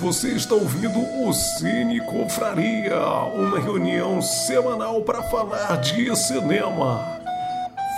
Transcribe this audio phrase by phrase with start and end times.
[0.00, 3.00] Você está ouvindo o Cine Confraria,
[3.34, 7.20] uma reunião semanal para falar de cinema.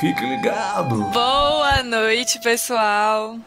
[0.00, 0.96] Fique ligado.
[1.10, 3.38] Boa noite, pessoal.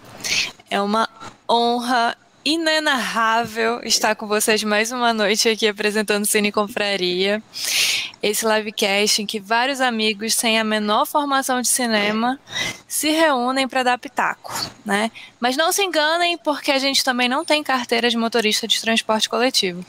[0.70, 1.10] É uma
[1.50, 7.42] honra inenarrável estar com vocês mais uma noite aqui apresentando Cine Confraria.
[8.22, 12.40] Esse livecast em que vários amigos sem a menor formação de cinema
[12.94, 14.54] se reúnem para dar pitaco,
[14.86, 15.10] né?
[15.40, 19.28] Mas não se enganem, porque a gente também não tem carteira de motorista de transporte
[19.28, 19.84] coletivo.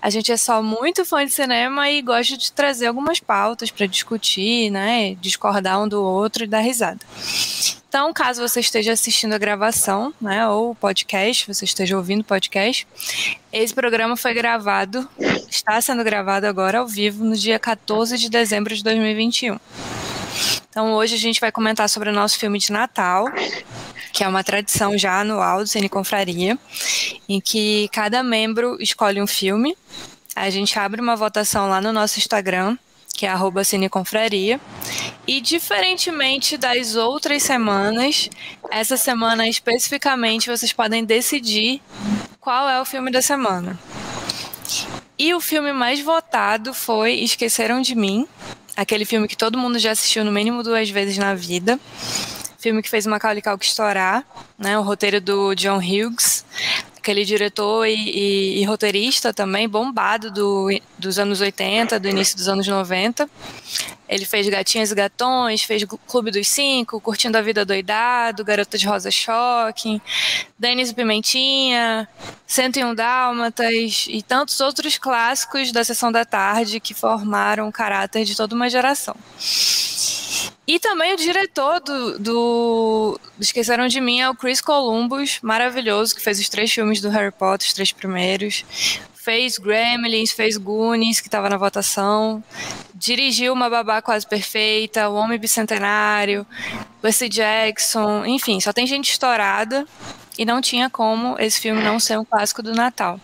[0.00, 3.86] A gente é só muito fã de cinema e gosta de trazer algumas pautas para
[3.86, 5.16] discutir, né?
[5.16, 7.00] Discordar um do outro e dar risada.
[7.88, 12.86] Então, caso você esteja assistindo a gravação, né, ou podcast, você esteja ouvindo o podcast,
[13.52, 15.08] esse programa foi gravado,
[15.50, 19.58] está sendo gravado agora ao vivo no dia 14 de dezembro de 2021.
[20.78, 23.24] Então, hoje a gente vai comentar sobre o nosso filme de Natal,
[24.12, 26.56] que é uma tradição já anual do Cine Confraria,
[27.28, 29.76] em que cada membro escolhe um filme.
[30.36, 32.78] A gente abre uma votação lá no nosso Instagram,
[33.12, 34.60] que é arroba cineconfraria.
[35.26, 38.30] E diferentemente das outras semanas,
[38.70, 41.82] essa semana especificamente vocês podem decidir
[42.38, 43.76] qual é o filme da semana.
[45.18, 48.28] E o filme mais votado foi Esqueceram de Mim,
[48.78, 51.78] aquele filme que todo mundo já assistiu no mínimo duas vezes na vida.
[52.60, 54.24] Filme que fez uma Culkin estourar,
[54.56, 54.78] né?
[54.78, 56.44] O roteiro do John Hughes,
[56.98, 60.68] aquele diretor e, e, e roteirista também, bombado do,
[60.98, 63.28] dos anos 80, do início dos anos 90.
[64.08, 68.86] Ele fez Gatinhas e Gatões, fez Clube dos Cinco, Curtindo a Vida Doidado, Garota de
[68.86, 70.00] Rosa Shocking,
[70.58, 72.08] Denis Pimentinha,
[72.46, 78.34] 101 Dálmatas e tantos outros clássicos da Sessão da Tarde que formaram o caráter de
[78.34, 79.14] toda uma geração.
[80.66, 86.20] E também o diretor do, do, Esqueceram de Mim é o Chris Columbus, maravilhoso, que
[86.20, 88.64] fez os três filmes do Harry Potter, os três primeiros.
[89.14, 92.42] Fez Gremlins, fez Goonies, que estava na votação.
[92.94, 96.46] Dirigiu Uma Babá Quase Perfeita, O Homem Bicentenário,
[97.00, 99.86] Percy Jackson, enfim, só tem gente estourada
[100.38, 103.20] e não tinha como esse filme não ser um clássico do Natal.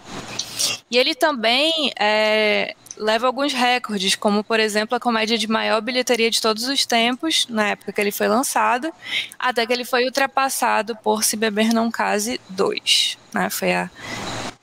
[0.91, 6.31] E ele também é, leva alguns recordes, como por exemplo a comédia de maior bilheteria
[6.31, 8.93] de todos os tempos, na época que ele foi lançado,
[9.39, 13.19] até que ele foi ultrapassado por Se Beber Não Case 2.
[13.33, 13.51] Né?
[13.51, 13.91] Foi a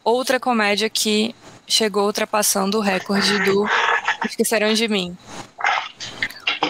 [0.03, 1.35] outra comédia que
[1.67, 3.65] chegou ultrapassando o recorde do
[4.25, 5.17] Esqueceram de Mim.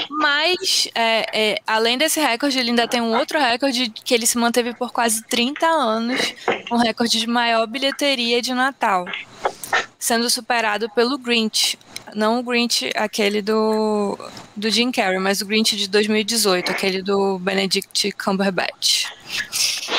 [0.09, 4.37] Mas, é, é, além desse recorde, ele ainda tem um outro recorde que ele se
[4.37, 6.35] manteve por quase 30 anos,
[6.71, 9.05] um recorde de maior bilheteria de Natal
[10.01, 11.77] sendo superado pelo Grinch.
[12.15, 14.17] Não o Grinch, aquele do,
[14.55, 19.05] do Jim Carrey, mas o Grinch de 2018, aquele do Benedict Cumberbatch.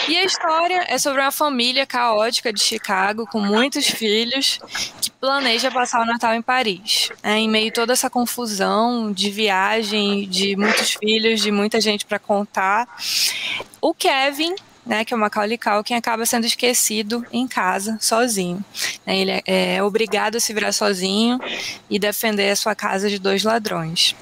[0.08, 4.58] E a história é sobre uma família caótica de Chicago, com muitos filhos,
[5.00, 7.10] que planeja passar o Natal em Paris.
[7.22, 12.04] É, em meio a toda essa confusão de viagem, de muitos filhos, de muita gente
[12.04, 12.88] para contar,
[13.80, 18.64] o Kevin né, que é o Macaulay Culkin, acaba sendo esquecido em casa, sozinho.
[19.06, 21.40] Né, ele é, é obrigado a se virar sozinho
[21.88, 24.16] e defender a sua casa de dois ladrões.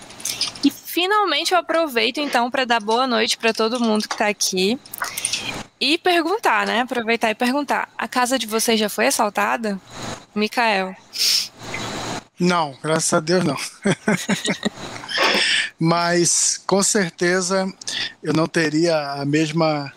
[0.65, 4.78] E finalmente eu aproveito então para dar boa noite para todo mundo que está aqui
[5.81, 6.81] e perguntar, né?
[6.81, 9.81] Aproveitar e perguntar: a casa de vocês já foi assaltada?
[10.34, 10.94] Mikael.
[12.38, 13.56] Não, graças a Deus não.
[15.78, 17.71] Mas com certeza
[18.22, 19.92] eu não teria a mesma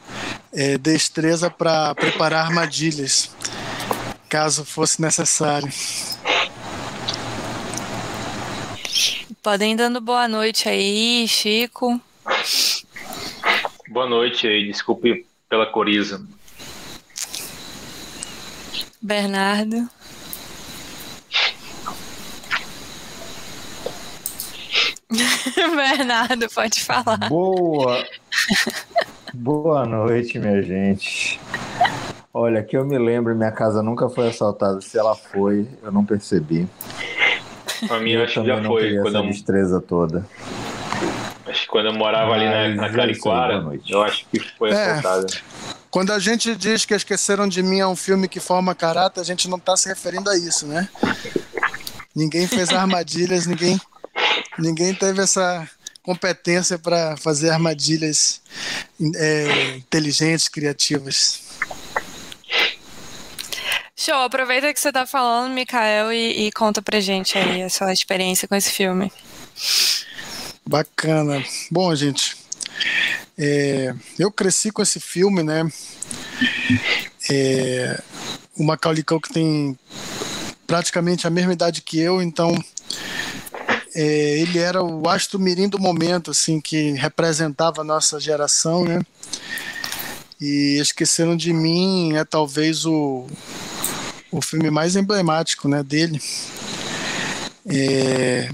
[0.54, 3.36] é, destreza para preparar armadilhas,
[4.30, 5.72] caso fosse necessário.
[9.42, 12.00] Podem dando boa noite aí, Chico.
[13.90, 16.26] Boa noite aí, desculpe pela coriza.
[19.02, 19.90] Bernardo.
[25.76, 27.30] Bernardo, pode falar.
[27.30, 28.06] Boa.
[29.34, 31.40] Boa noite, minha gente.
[32.34, 34.82] Olha, que eu me lembro, minha casa nunca foi assaltada.
[34.82, 36.68] Se ela foi, eu não percebi.
[37.90, 38.96] A minha eu acho que já foi.
[38.96, 39.28] Quando essa eu...
[39.28, 40.26] destreza toda.
[41.46, 44.74] Acho que quando eu morava Mas, ali na, na Cariquara, eu acho que foi é.
[44.74, 45.28] assaltada.
[45.92, 49.24] Quando a gente diz que Esqueceram de Mim é um filme que forma caráter, a
[49.24, 50.90] gente não está se referindo a isso, né?
[52.16, 53.80] Ninguém fez armadilhas, ninguém
[54.58, 55.70] Ninguém teve essa
[56.02, 58.42] competência para fazer armadilhas
[59.16, 61.42] é, inteligentes, criativas.
[63.96, 67.94] Show, aproveita que você está falando, Mikael, e, e, conta pra gente aí a sua
[67.94, 69.10] experiência com esse filme.
[70.66, 71.42] Bacana.
[71.72, 72.36] Bom, gente,
[73.38, 75.66] é, eu cresci com esse filme, né?
[77.30, 78.02] É,
[78.58, 79.80] o Macaulay Culkin tem
[80.68, 82.54] praticamente a mesma idade que eu, então
[83.96, 89.02] é, ele era o astro mirim do momento, assim, que representava a nossa geração, né?
[90.42, 93.28] E Esqueceram de Mim é talvez o,
[94.32, 96.22] o filme mais emblemático né, dele.
[97.66, 98.50] É...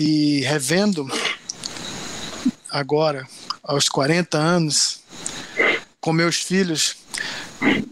[0.00, 1.06] E revendo
[2.70, 3.26] agora,
[3.62, 5.00] aos 40 anos,
[6.00, 6.96] com meus filhos,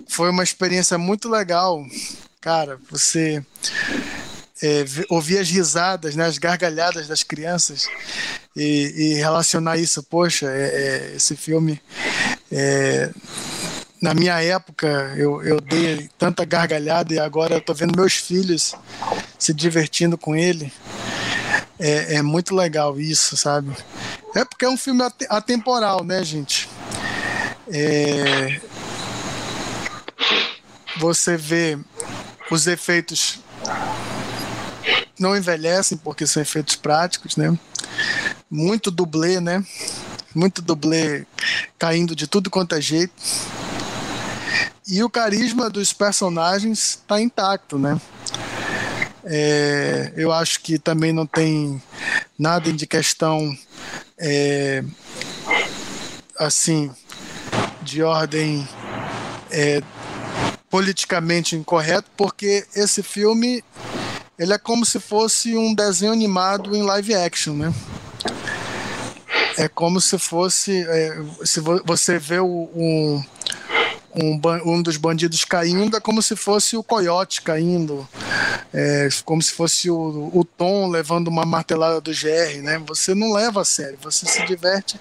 [0.08, 1.84] foi uma experiência muito legal.
[2.40, 3.44] Cara, você
[4.64, 7.86] é, ouvir as risadas, né, as gargalhadas das crianças
[8.56, 11.78] e, e relacionar isso, poxa, é, é, esse filme,
[12.50, 13.10] é,
[14.00, 18.74] na minha época, eu, eu dei tanta gargalhada e agora eu tô vendo meus filhos
[19.38, 20.72] se divertindo com ele.
[21.78, 23.70] É, é muito legal isso, sabe?
[24.34, 26.68] É porque é um filme atemporal, né, gente?
[27.68, 28.60] É,
[30.98, 31.78] você vê
[32.50, 33.40] os efeitos
[35.24, 37.58] não envelhecem porque são efeitos práticos, né?
[38.50, 39.64] Muito dublê, né?
[40.34, 41.24] Muito dublê
[41.78, 43.14] caindo de tudo quanto é jeito.
[44.86, 47.98] E o carisma dos personagens está intacto, né?
[49.24, 51.82] É, eu acho que também não tem
[52.38, 53.56] nada de questão
[54.18, 54.84] é,
[56.38, 56.90] assim
[57.80, 58.68] de ordem
[59.50, 59.82] é,
[60.68, 63.64] politicamente incorreto, porque esse filme
[64.38, 67.72] ele é como se fosse um desenho animado em live action, né?
[69.56, 70.84] É como se fosse.
[70.88, 73.24] É, se você vê o, um,
[74.14, 78.08] um, um, dos bandidos caindo, é como se fosse o coiote caindo.
[78.72, 82.82] É, como se fosse o, o Tom levando uma martelada do GR, né?
[82.88, 84.98] Você não leva a sério, você se diverte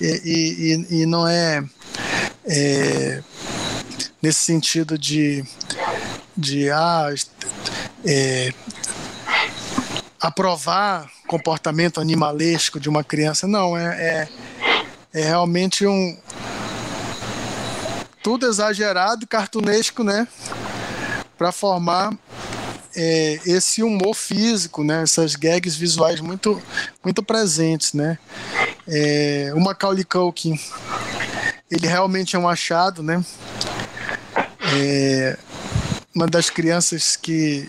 [0.00, 1.62] e, e, e não é,
[2.44, 3.22] é
[4.20, 5.44] nesse sentido de,
[6.36, 7.08] de ah,
[8.04, 8.52] é,
[10.20, 13.46] aprovar comportamento animalesco de uma criança.
[13.46, 14.28] Não, é,
[15.12, 16.16] é, é realmente um.
[18.22, 20.28] Tudo exagerado e cartunesco, né?
[21.36, 22.16] Para formar
[22.94, 25.02] é, esse humor físico, né?
[25.02, 26.62] Essas gags visuais muito,
[27.02, 28.16] muito presentes, né?
[28.86, 30.58] É, o Macaulay Culkin,
[31.70, 33.24] ele realmente é um achado, né?
[34.74, 35.36] É,
[36.14, 37.68] uma das crianças que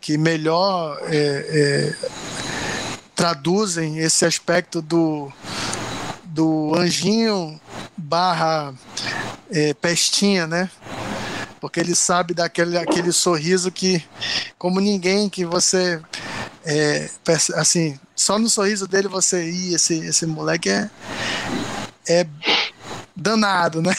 [0.00, 1.94] que melhor é, é,
[3.14, 5.30] traduzem esse aspecto do,
[6.24, 7.60] do anjinho
[7.96, 8.74] barra
[9.50, 10.70] é, pestinha, né?
[11.60, 14.02] Porque ele sabe daquele aquele sorriso que,
[14.56, 16.00] como ninguém, que você
[16.64, 17.08] é,
[17.54, 20.90] assim, só no sorriso dele você ia, esse, esse moleque é,
[22.08, 22.26] é
[23.16, 23.94] danado, né?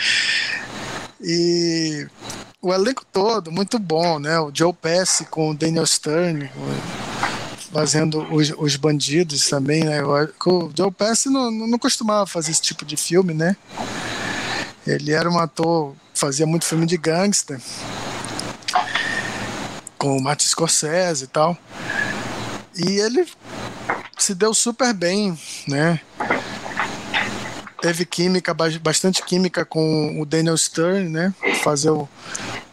[1.20, 2.06] e
[2.62, 4.38] o elenco todo, muito bom, né?
[4.38, 6.50] O Joe Pesci com o Daniel Stern
[7.72, 10.02] fazendo os, os bandidos também, né?
[10.02, 13.56] O Joe Pesci não, não costumava fazer esse tipo de filme, né?
[14.86, 17.60] Ele era um ator, fazia muito filme de gangster,
[19.96, 21.56] com o Martin Scorsese e tal.
[22.76, 23.26] E ele
[24.18, 26.00] se deu super bem, né?
[27.80, 31.34] Teve química, bastante química com o Daniel Stern, né?
[31.62, 32.08] Fazer o,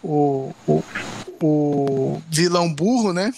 [0.03, 0.83] o, o,
[1.41, 3.33] o vilão burro, né?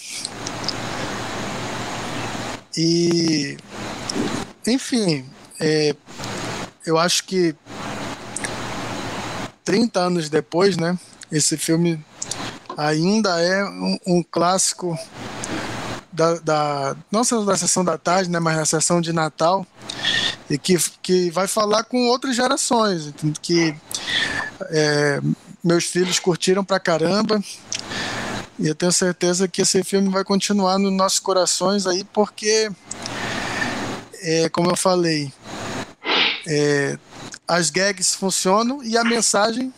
[2.76, 3.56] E,
[4.66, 5.24] enfim,
[5.60, 5.94] é,
[6.84, 7.54] eu acho que
[9.64, 10.98] 30 anos depois, né?
[11.30, 12.04] Esse filme
[12.76, 14.98] ainda é um, um clássico
[16.12, 19.66] da, da, não só da sessão da tarde, né, mas na sessão de Natal
[20.48, 23.74] e que, que vai falar com outras gerações, que
[24.70, 25.20] é,
[25.62, 27.40] meus filhos curtiram pra caramba.
[28.58, 32.70] E eu tenho certeza que esse filme vai continuar nos nossos corações aí, porque,
[34.20, 35.32] é, como eu falei,
[36.46, 36.98] é,
[37.48, 39.72] as gags funcionam e a mensagem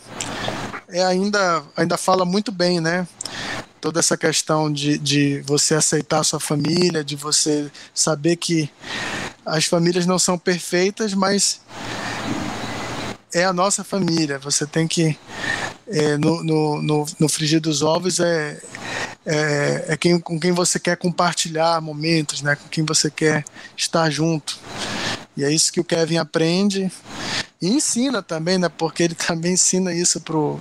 [0.89, 3.07] é ainda, ainda fala muito bem, né?
[3.83, 8.71] Toda essa questão de, de você aceitar a sua família, de você saber que
[9.45, 11.61] as famílias não são perfeitas, mas
[13.35, 14.39] é a nossa família.
[14.39, 15.19] Você tem que
[15.89, 18.61] é, no, no, no, no frigir dos ovos é,
[19.27, 22.57] é, é, quem, com quem você quer compartilhar momentos, né?
[22.57, 23.45] com quem você quer
[23.77, 24.59] estar junto.
[25.37, 26.91] E é isso que o Kevin aprende
[27.61, 28.69] e ensina também, né?
[28.69, 30.61] porque ele também ensina isso pro,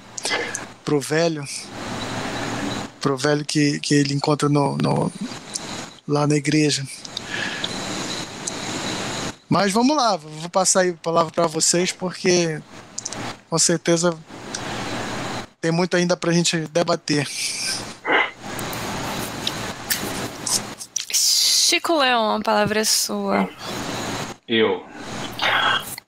[0.84, 1.46] pro velho,
[3.02, 5.12] pro velho que, que ele encontra no, no
[6.08, 6.86] lá na igreja.
[9.50, 12.62] Mas vamos lá, vou passar aí a palavra para vocês, porque
[13.50, 14.18] com certeza
[15.60, 17.28] tem muito ainda para a gente debater.
[21.12, 23.50] Chico Leão, a palavra é sua.
[24.48, 24.86] Eu.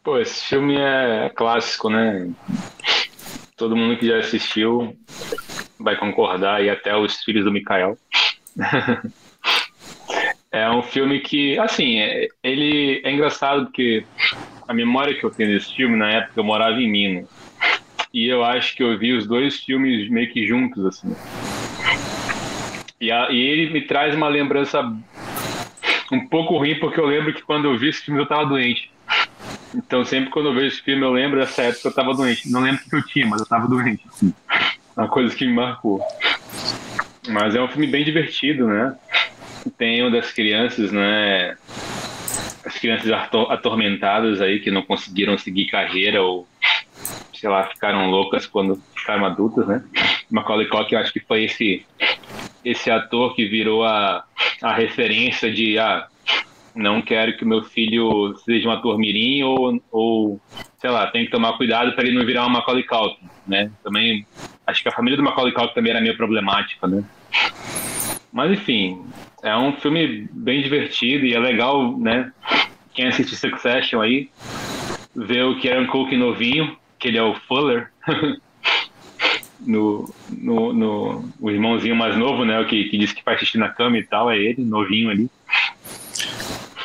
[0.03, 2.29] Pô, esse filme é clássico, né?
[3.55, 4.97] Todo mundo que já assistiu
[5.83, 7.97] vai concordar, e até os filhos do Mikael.
[10.51, 11.97] é um filme que, assim,
[12.41, 14.05] ele é engraçado porque
[14.67, 17.27] a memória que eu tenho desse filme, na época eu morava em Minas.
[18.13, 21.15] E eu acho que eu vi os dois filmes meio que juntos, assim.
[23.01, 24.81] E, a, e ele me traz uma lembrança
[26.11, 28.91] um pouco ruim, porque eu lembro que quando eu vi esse filme eu tava doente.
[29.75, 32.49] Então sempre quando eu vejo esse filme eu lembro dessa época que eu tava doente.
[32.49, 34.03] Não lembro o que eu tinha, mas eu tava doente.
[34.07, 34.33] Assim.
[34.95, 36.01] Uma coisa que me marcou.
[37.27, 38.95] Mas é um filme bem divertido, né?
[39.77, 41.55] Tem uma das crianças, né?
[42.65, 46.47] As crianças atormentadas aí que não conseguiram seguir carreira ou,
[47.33, 49.83] sei lá, ficaram loucas quando ficaram adultas, né?
[50.29, 51.85] Macaulay Culkin, eu acho que foi esse
[52.63, 54.23] esse ator que virou a,
[54.61, 56.07] a referência de ah,
[56.73, 60.41] não quero que meu filho seja um ator mirim ou, ou
[60.77, 63.69] sei lá, tem que tomar cuidado para ele não virar uma Macaulay Culkin, né?
[63.83, 64.25] Também
[64.65, 67.03] acho que a família do Macaulay Culkin também era meio problemática, né?
[68.31, 69.03] Mas enfim,
[69.41, 72.31] é um filme bem divertido e é legal, né?
[72.93, 74.29] Quem assiste Succession aí,
[75.15, 77.91] ver o Kieran Culkin novinho, que ele é o Fuller.
[79.65, 82.59] no, no, no, o irmãozinho mais novo, né?
[82.59, 85.29] O que, que disse que faz xixi na cama e tal, é ele, novinho ali.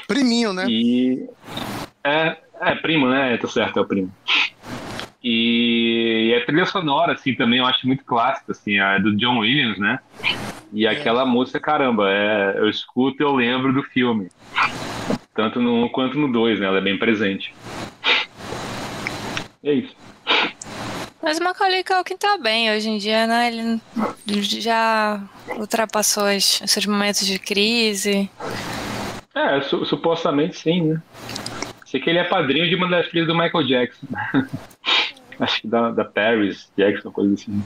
[0.07, 0.67] Priminho, né?
[0.69, 1.29] E.
[2.03, 3.37] É, é primo, né?
[3.37, 4.13] Tô certo, é o primo.
[5.23, 9.39] E, e a trilha sonora, assim, também eu acho muito clássica, assim, é do John
[9.39, 9.99] Williams, né?
[10.73, 10.91] E é.
[10.91, 14.29] aquela música, caramba, é, eu escuto e eu lembro do filme.
[15.35, 16.67] Tanto no 1 quanto no 2, né?
[16.67, 17.55] Ela é bem presente.
[19.63, 19.95] É isso.
[21.23, 23.49] Mas o Macaulay Culkin tá bem hoje em dia, né?
[23.49, 23.81] Ele
[24.43, 25.21] já
[25.57, 28.31] ultrapassou os, esses momentos de crise.
[29.35, 31.03] É, su supostamente sim, né?
[31.85, 34.07] Sei que ele é padrinho de uma das filhas do Michael Jackson.
[35.39, 37.63] acho que da, da Paris Jackson, coisa assim.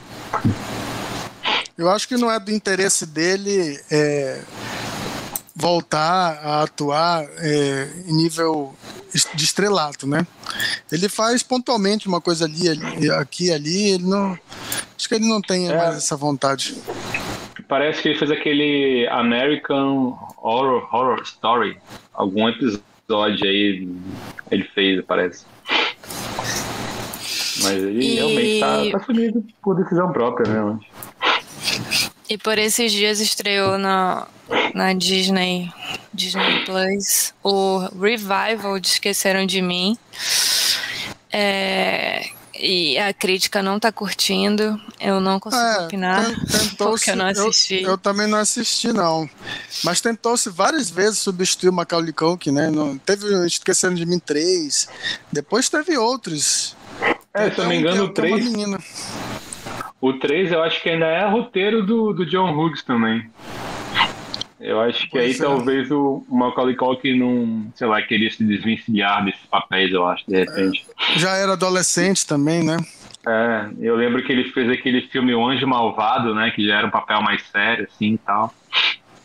[1.77, 4.41] Eu acho que não é do interesse dele é,
[5.55, 8.75] voltar a atuar é, em nível
[9.35, 10.25] de estrelato, né?
[10.91, 14.37] Ele faz pontualmente uma coisa ali, ali aqui ali, ele não
[14.97, 16.75] acho que ele não tem é, mais essa vontade.
[17.67, 21.77] Parece que ele fez aquele American Horror, Horror Story,
[22.13, 23.87] algum episódio aí
[24.51, 25.45] ele fez, parece.
[27.61, 28.15] Mas ele e...
[28.15, 30.79] realmente tá, tá sumido por decisão própria, né?
[32.29, 34.27] E por esses dias estreou na,
[34.73, 35.71] na Disney,
[36.13, 39.97] Disney Plus o Revival de Esqueceram de Mim.
[41.31, 44.79] É, e a crítica não tá curtindo.
[44.99, 46.25] Eu não consigo é, opinar
[46.77, 47.81] porque eu não assisti.
[47.81, 49.29] Eu, eu, também não assisti, não.
[49.83, 52.69] Mas tentou-se várias vezes substituir o Macaulay Culkin, né?
[52.69, 54.87] Não, teve o Esquecendo de Mim 3,
[55.31, 56.75] depois teve outros.
[57.33, 58.53] É, se não me engano, o 3...
[59.99, 63.25] O 3 eu acho que ainda é roteiro do, do John Hughes também.
[64.59, 65.49] Eu acho que pois aí é.
[65.49, 70.39] talvez o Macaulay Culkin não, sei lá, queria se desvencilhar desses papéis, eu acho, de
[70.39, 70.85] repente.
[71.15, 72.77] É, já era adolescente também, né?
[73.25, 76.87] É, eu lembro que ele fez aquele filme O Anjo Malvado, né, que já era
[76.87, 78.53] um papel mais sério, assim, e tal.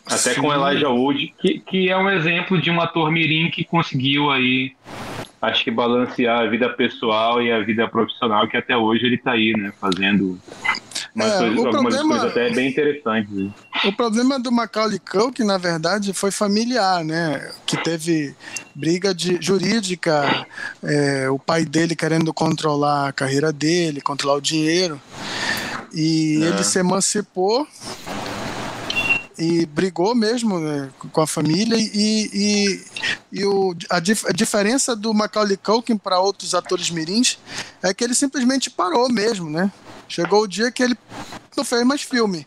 [0.05, 0.41] Até Sim.
[0.41, 4.73] com Elijah Wood, que, que é um exemplo de um ator mirim que conseguiu aí
[5.41, 9.31] acho que balancear a vida pessoal e a vida profissional, que até hoje ele está
[9.31, 9.71] aí, né?
[9.79, 10.39] Fazendo
[11.15, 13.31] umas é, coisas, algumas problema, coisas até bem interessantes.
[13.31, 13.51] Né?
[13.85, 17.51] O problema do Macaulay Culkin, na verdade, foi familiar, né?
[17.65, 18.35] Que teve
[18.75, 20.45] briga de, jurídica,
[20.83, 24.99] é, o pai dele querendo controlar a carreira dele, controlar o dinheiro.
[25.93, 26.47] E é.
[26.47, 27.67] ele se emancipou
[29.39, 32.85] e brigou mesmo né, com a família e, e,
[33.31, 37.39] e o, a, dif, a, diferença do Macaulay Culkin para outros atores mirins
[37.81, 39.71] é que ele simplesmente parou mesmo, né?
[40.09, 40.97] Chegou o dia que ele
[41.55, 42.45] não fez mais filme.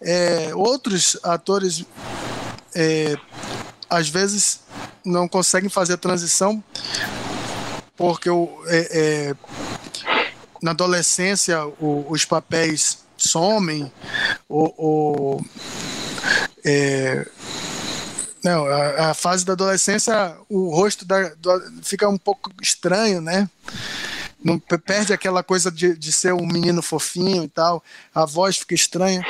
[0.00, 1.84] É, outros atores
[2.74, 3.16] é,
[3.88, 4.60] às vezes
[5.04, 6.62] não conseguem fazer a transição
[7.96, 9.34] porque o, é, é
[10.60, 13.90] na adolescência o, os papéis somem
[14.48, 15.44] ou, ou
[16.66, 17.24] é,
[18.42, 23.48] não, a, a, fase da adolescência, o rosto da, do, fica um pouco estranho, né?
[24.42, 27.82] Não, perde aquela coisa de, de ser um menino fofinho e tal,
[28.12, 29.24] a voz fica estranha.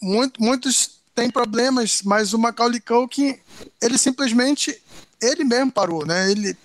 [0.00, 3.38] Muito, muitos têm problemas, mas o Macaulay Culkin,
[3.80, 4.78] ele simplesmente
[5.22, 6.30] ele mesmo parou, né?
[6.30, 6.56] Ele,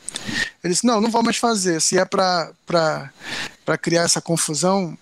[0.64, 1.82] ele disse, não, não vou mais fazer.
[1.82, 2.52] Se é para
[3.82, 4.98] criar essa confusão,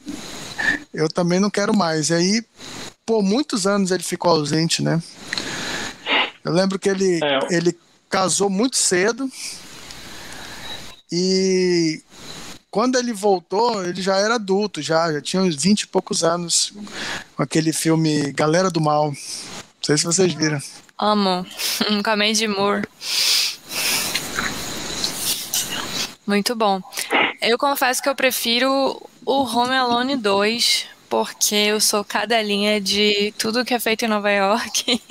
[0.94, 2.10] eu também não quero mais.
[2.10, 2.46] E aí,
[3.08, 5.02] por muitos anos ele ficou ausente, né?
[6.44, 7.40] Eu lembro que ele, é.
[7.50, 7.76] ele
[8.10, 9.32] casou muito cedo
[11.10, 12.04] e
[12.70, 16.74] quando ele voltou, ele já era adulto, já, já tinha uns 20 e poucos anos
[17.34, 19.12] com aquele filme Galera do Mal.
[19.12, 19.16] Não
[19.82, 20.60] sei se vocês viram.
[21.00, 21.46] Amo.
[22.04, 22.86] Com a Mandy Moore.
[26.26, 26.82] Muito bom.
[27.42, 33.66] Eu confesso que eu prefiro o Home Alone 2 porque eu sou cadelinha de tudo
[33.66, 35.02] que é feito em Nova York.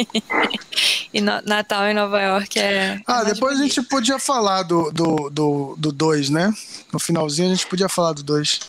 [1.12, 3.00] e no, Natal em Nova York é.
[3.06, 3.72] Ah, é depois bonito.
[3.72, 6.52] a gente podia falar do 2, do, do, do dois, né?
[6.92, 8.60] No finalzinho a gente podia falar do 2.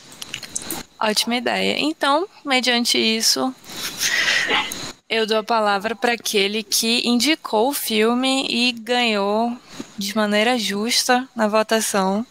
[0.99, 1.77] Ótima ideia.
[1.79, 3.53] Então, mediante isso,
[5.07, 9.55] eu dou a palavra para aquele que indicou o filme e ganhou
[9.97, 12.25] de maneira justa na votação.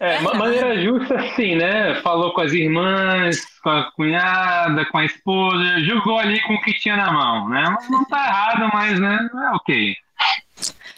[0.00, 1.94] É, maneira justa, sim, né?
[2.02, 6.74] Falou com as irmãs, com a cunhada, com a esposa, jogou ali com o que
[6.74, 7.76] tinha na mão, né?
[7.88, 9.28] Não tá errado, mas, né?
[9.32, 9.96] É ok.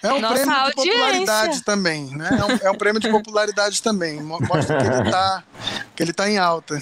[0.03, 0.85] É um Nossa prêmio audiência.
[0.85, 2.29] de popularidade também, né?
[2.31, 4.23] É um, é um, prêmio de popularidade também.
[4.23, 5.45] Mostra que ele tá,
[5.97, 6.79] que ele tá em alta.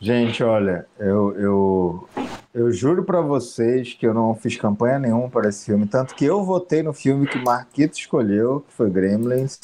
[0.00, 2.08] Gente, olha, eu, eu,
[2.54, 6.24] eu juro para vocês que eu não fiz campanha nenhuma para esse filme, tanto que
[6.24, 9.58] eu votei no filme que Marquito escolheu, que foi Gremlins.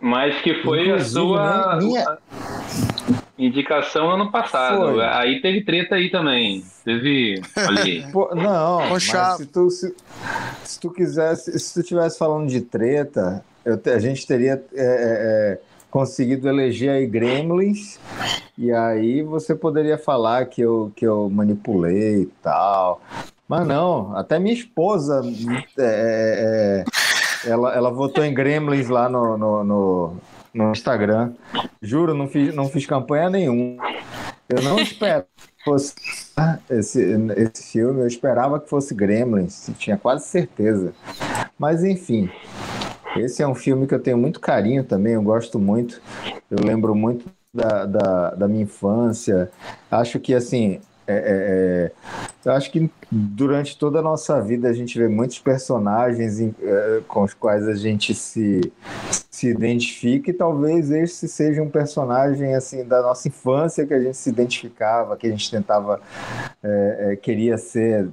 [0.00, 2.18] Mas que foi Inclusive, a sua minha...
[3.38, 4.94] indicação ano passado.
[4.94, 5.04] Foi.
[5.04, 6.64] Aí teve treta aí também.
[6.84, 7.42] Teve.
[7.54, 8.06] Ali.
[8.12, 9.94] Pô, não, mas se tu, se,
[10.64, 14.62] se, tu quisesse, se tu tivesse falando de treta, eu, a gente teria.
[14.74, 17.98] É, é, é conseguido eleger aí Gremlins,
[18.56, 23.00] e aí você poderia falar que eu, que eu manipulei e tal.
[23.48, 25.22] Mas não, até minha esposa
[25.78, 26.84] é,
[27.44, 30.16] é, ela, ela votou em Gremlins lá no, no, no,
[30.52, 31.32] no Instagram.
[31.80, 33.82] Juro, não fiz, não fiz campanha nenhuma.
[34.48, 35.24] Eu não espero
[35.66, 35.94] fosse
[36.70, 37.02] esse,
[37.36, 40.94] esse filme, eu esperava que fosse Gremlins, tinha quase certeza.
[41.58, 42.30] Mas enfim,
[43.20, 46.00] esse é um filme que eu tenho muito carinho também, eu gosto muito.
[46.50, 49.50] Eu lembro muito da, da, da minha infância.
[49.90, 51.92] Acho que, assim, é, é, é,
[52.44, 57.00] eu acho que durante toda a nossa vida a gente vê muitos personagens em, é,
[57.06, 58.72] com os quais a gente se,
[59.30, 64.16] se identifica e talvez esse seja um personagem assim da nossa infância que a gente
[64.16, 66.00] se identificava, que a gente tentava
[66.60, 68.08] é, é, queria ser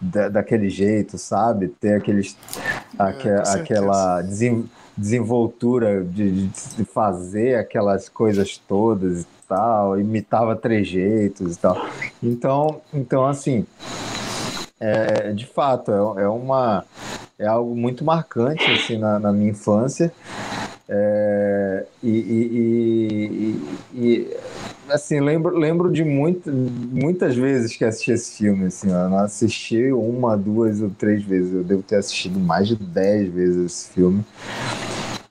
[0.00, 1.68] da, daquele jeito, sabe?
[1.68, 2.36] Ter aqueles
[2.98, 4.22] aque, aquela
[4.96, 11.88] desenvoltura de, de fazer aquelas coisas todas tal, imitava trejeitos e tal.
[12.22, 13.66] Então, então assim,
[14.78, 16.84] é, de fato, é, é, uma,
[17.38, 20.12] é algo muito marcante assim, na, na minha infância.
[20.90, 23.58] É, e, e,
[23.94, 24.36] e, e,
[24.90, 28.66] assim, lembro, lembro de muito, muitas vezes que assisti esse filme.
[28.66, 31.52] Assim, eu não assisti uma, duas ou três vezes.
[31.52, 34.24] Eu devo ter assistido mais de dez vezes esse filme.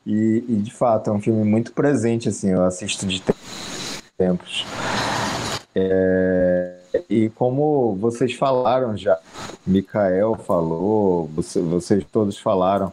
[0.05, 2.29] E, e de fato, é um filme muito presente.
[2.29, 3.21] Assim, eu assisto de
[4.17, 4.65] tempos.
[5.75, 6.77] É,
[7.09, 9.19] e como vocês falaram já,
[9.65, 12.91] Mikael falou, você, vocês todos falaram,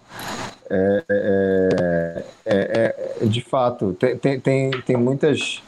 [0.69, 5.63] é, é, é, é de fato, tem, tem, tem, muitas.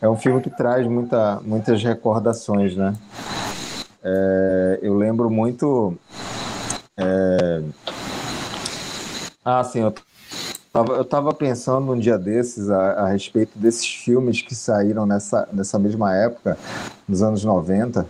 [0.00, 2.94] É um filme que traz muita, muitas recordações, né?
[4.02, 5.96] É, eu lembro muito.
[6.96, 7.62] É,
[9.44, 9.94] ah, sim, eu
[10.74, 15.78] eu estava pensando um dia desses a, a, respeito desses filmes que saíram nessa, nessa
[15.78, 16.56] mesma época,
[17.08, 18.06] nos anos 90,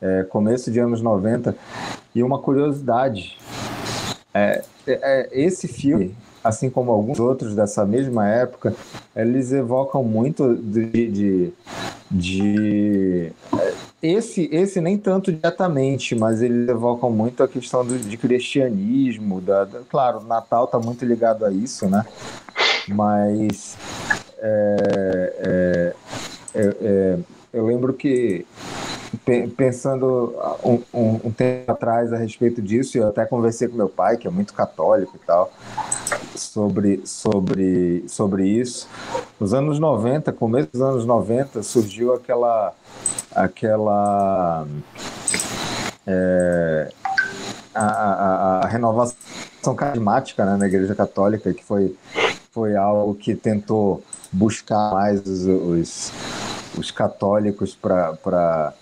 [0.00, 1.54] é, começo de anos 90,
[2.14, 3.36] e uma curiosidade.
[4.32, 8.74] É, é, é, esse filme, assim como alguns outros dessa mesma época,
[9.16, 11.52] eles evocam muito de, de,
[12.10, 13.32] de
[14.02, 19.40] esse, esse nem tanto diretamente, mas eles evocam muito a questão do, de cristianismo.
[19.40, 22.04] Da, da, claro, o Natal está muito ligado a isso, né?
[22.86, 23.78] Mas
[24.38, 25.94] é,
[26.54, 27.18] é, é
[27.54, 28.44] eu lembro que
[29.56, 34.16] pensando um, um, um, tempo atrás a respeito disso, eu até conversei com meu pai,
[34.16, 35.52] que é muito católico e tal,
[36.34, 38.88] sobre, sobre, sobre isso.
[39.38, 42.72] Nos anos 90, começo dos anos 90, surgiu aquela.
[43.34, 44.66] aquela
[46.06, 46.92] é,
[47.74, 51.96] a, a, a, renovação carismática né, na Igreja Católica, que foi,
[52.52, 56.12] foi algo que tentou buscar mais os, os,
[56.76, 58.74] os católicos para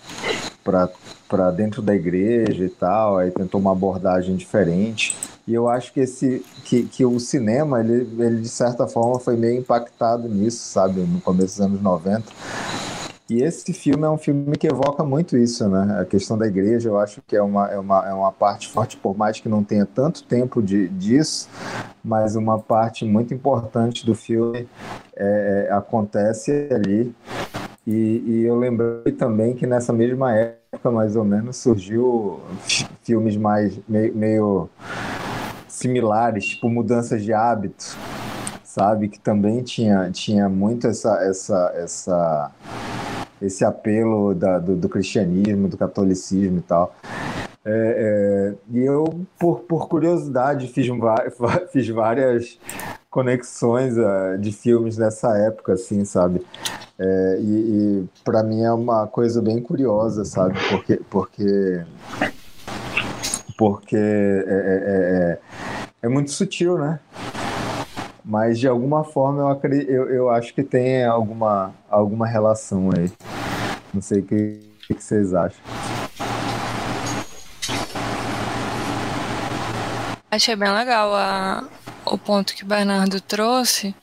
[0.63, 5.15] para dentro da igreja e tal, aí tentou uma abordagem diferente.
[5.45, 9.35] E eu acho que esse que, que o cinema, ele, ele de certa forma foi
[9.35, 12.23] meio impactado nisso, sabe, no começo dos anos 90.
[13.29, 15.99] E esse filme é um filme que evoca muito isso, né?
[16.01, 18.97] A questão da igreja, eu acho que é uma, é uma, é uma parte forte,
[18.97, 21.49] por mais que não tenha tanto tempo de, disso,
[22.03, 24.67] mas uma parte muito importante do filme
[25.15, 27.15] é, é acontece ali.
[27.85, 32.39] E, e eu lembrei também que nessa mesma época, mais ou menos, surgiu
[33.03, 34.69] filmes mais meio, meio
[35.67, 37.97] similares, tipo Mudanças de Hábito,
[38.63, 39.09] sabe?
[39.09, 42.51] Que também tinha, tinha muito essa, essa, essa,
[43.41, 46.95] esse apelo da, do, do cristianismo, do catolicismo e tal.
[47.65, 49.05] É, é, e eu,
[49.37, 50.87] por, por curiosidade, fiz,
[51.71, 52.57] fiz várias
[53.13, 56.43] conexões uh, de filmes nessa época, assim, sabe?
[56.97, 60.57] É, e, e para mim é uma coisa bem curiosa, sabe?
[60.67, 61.85] Porque, porque,
[63.55, 64.81] porque é, é,
[65.31, 65.39] é,
[66.01, 66.99] é muito sutil, né?
[68.25, 73.11] Mas de alguma forma eu, acredito, eu, eu acho que tem alguma, alguma relação aí.
[73.93, 75.61] Não sei o que, que vocês acham.
[80.33, 81.63] Achei bem legal a,
[82.05, 83.93] o ponto que o Bernardo trouxe,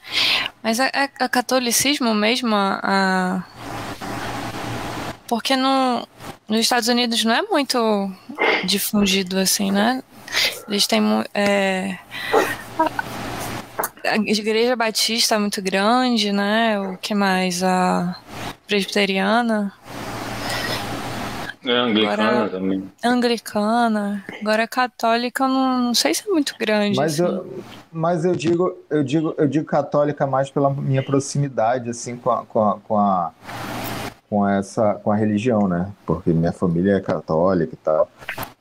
[0.63, 3.43] mas a, a, a catolicismo mesmo, a,
[5.27, 6.07] porque no,
[6.47, 8.13] nos Estados Unidos não é muito
[8.65, 10.05] difundido assim, né?
[10.69, 11.03] Eles têm
[11.35, 11.99] é,
[14.05, 16.79] a igreja batista é muito grande, né?
[16.79, 17.61] O que mais?
[17.65, 18.17] A
[18.69, 19.73] presbiteriana.
[21.65, 22.93] É anglicana agora, também.
[23.05, 24.25] Anglicana.
[24.41, 26.97] Agora católica, não, não sei se é muito grande.
[26.97, 27.35] Mas, assim.
[27.35, 32.31] eu, mas eu digo, eu digo, eu digo católica mais pela minha proximidade, assim, com
[32.31, 33.33] a, com a, com a
[34.31, 35.91] com essa com a religião, né?
[36.07, 38.09] Porque minha família é católica e tal.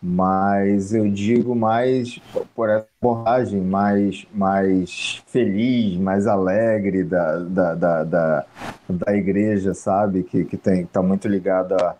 [0.01, 2.19] Mas eu digo mais
[2.55, 8.45] por essa abordagem mais, mais feliz, mais alegre da, da, da, da,
[8.89, 10.23] da igreja, sabe?
[10.23, 11.95] Que, que tem, tá muito ligada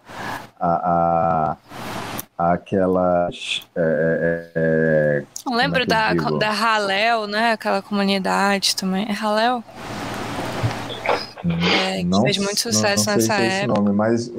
[0.60, 1.56] a,
[2.38, 3.68] a aquelas.
[3.76, 7.54] É, é, é lembro é da, da Halel, né?
[7.54, 9.06] Aquela comunidade também.
[9.10, 9.64] É Halel?
[11.46, 13.82] É, que não, fez muito sucesso não, não nessa é época.
[13.82, 14.32] Nome, mas,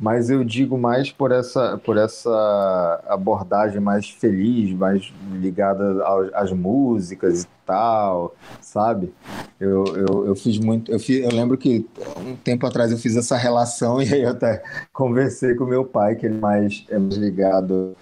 [0.00, 7.42] mas eu digo mais por essa, por essa abordagem mais feliz, mais ligada às músicas
[7.42, 9.12] e tal, sabe?
[9.60, 10.90] Eu, eu, eu fiz muito.
[10.90, 11.86] Eu, fiz, eu lembro que
[12.16, 16.16] um tempo atrás eu fiz essa relação e aí eu até conversei com meu pai,
[16.16, 17.94] que ele é mais, é mais ligado,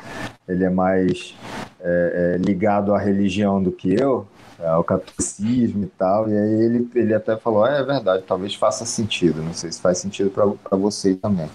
[0.46, 1.36] ele é mais
[1.80, 4.24] é, é, ligado à religião do que eu
[4.64, 6.28] ao catolicismo e tal.
[6.28, 9.42] E aí ele, ele até falou: ah, é verdade, talvez faça sentido.
[9.42, 11.48] Não sei se faz sentido para você também.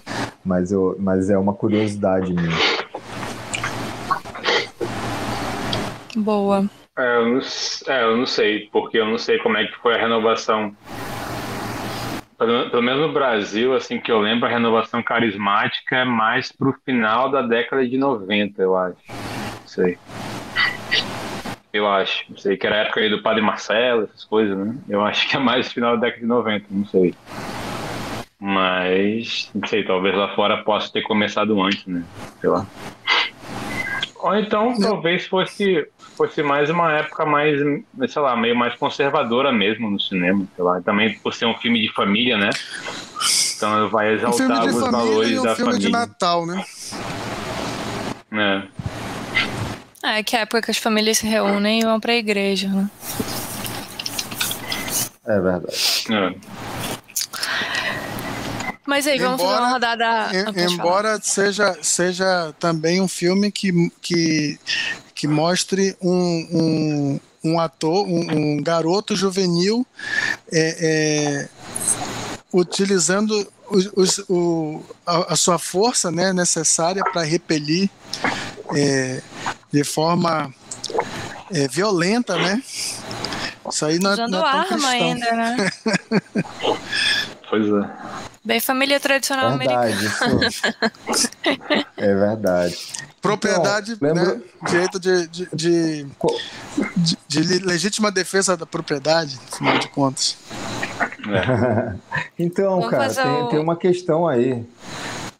[0.44, 2.56] Mas, eu, mas é uma curiosidade minha.
[6.16, 6.68] Boa.
[6.96, 7.40] É eu, não,
[7.88, 10.74] é, eu não sei, porque eu não sei como é que foi a renovação.
[12.38, 16.74] Pelo, pelo menos no Brasil, assim que eu lembro, a renovação carismática é mais pro
[16.84, 18.96] final da década de 90, eu acho.
[19.08, 19.98] Não sei.
[21.74, 22.24] Eu acho.
[22.30, 24.76] Não sei, que era a época aí do Padre Marcelo, essas coisas, né?
[24.88, 27.12] Eu acho que é mais final da década de 90, não sei.
[28.38, 32.04] Mas, não sei, talvez lá fora possa ter começado antes, né?
[32.40, 32.64] Sei lá.
[34.16, 37.58] Ou então, talvez fosse, fosse mais uma época mais,
[38.08, 40.80] sei lá, meio mais conservadora mesmo no cinema, sei lá.
[40.80, 42.50] Também por ser um filme de família, né?
[43.56, 45.86] Então vai exaltar um alguns valores e um da filme família.
[45.88, 46.64] de Natal, né?
[48.32, 48.62] É.
[50.04, 52.90] É, que é a época que as famílias se reúnem e vão pra igreja, né?
[55.26, 56.04] É verdade.
[56.10, 56.34] É.
[58.86, 60.30] Mas aí, vamos embora, fazer uma rodada.
[60.34, 64.58] Em, embora seja, seja também um filme que, que,
[65.14, 66.10] que mostre um,
[66.52, 69.86] um, um ator, um, um, garoto juvenil
[70.52, 71.48] é, é,
[72.52, 77.88] utilizando os, os, o, a, a, sua força né, necessária para repelir
[78.74, 79.22] é,
[79.72, 80.52] de forma
[81.52, 82.62] é, violenta, né?
[83.70, 84.90] Isso aí não, é, Usando não é tão arma cristão.
[84.90, 85.70] ainda, né?
[87.48, 87.90] pois é.
[88.44, 90.48] Bem família tradicional verdade, americana.
[91.96, 92.78] é verdade.
[93.22, 94.36] Propriedade, então, lembro...
[94.36, 94.42] né?
[94.66, 96.06] Direito de, de, de,
[96.94, 100.36] de, de legítima defesa da propriedade, afinal de contas.
[101.26, 101.94] É.
[102.38, 103.48] então, Vamos cara, tem, o...
[103.48, 104.62] tem uma questão aí.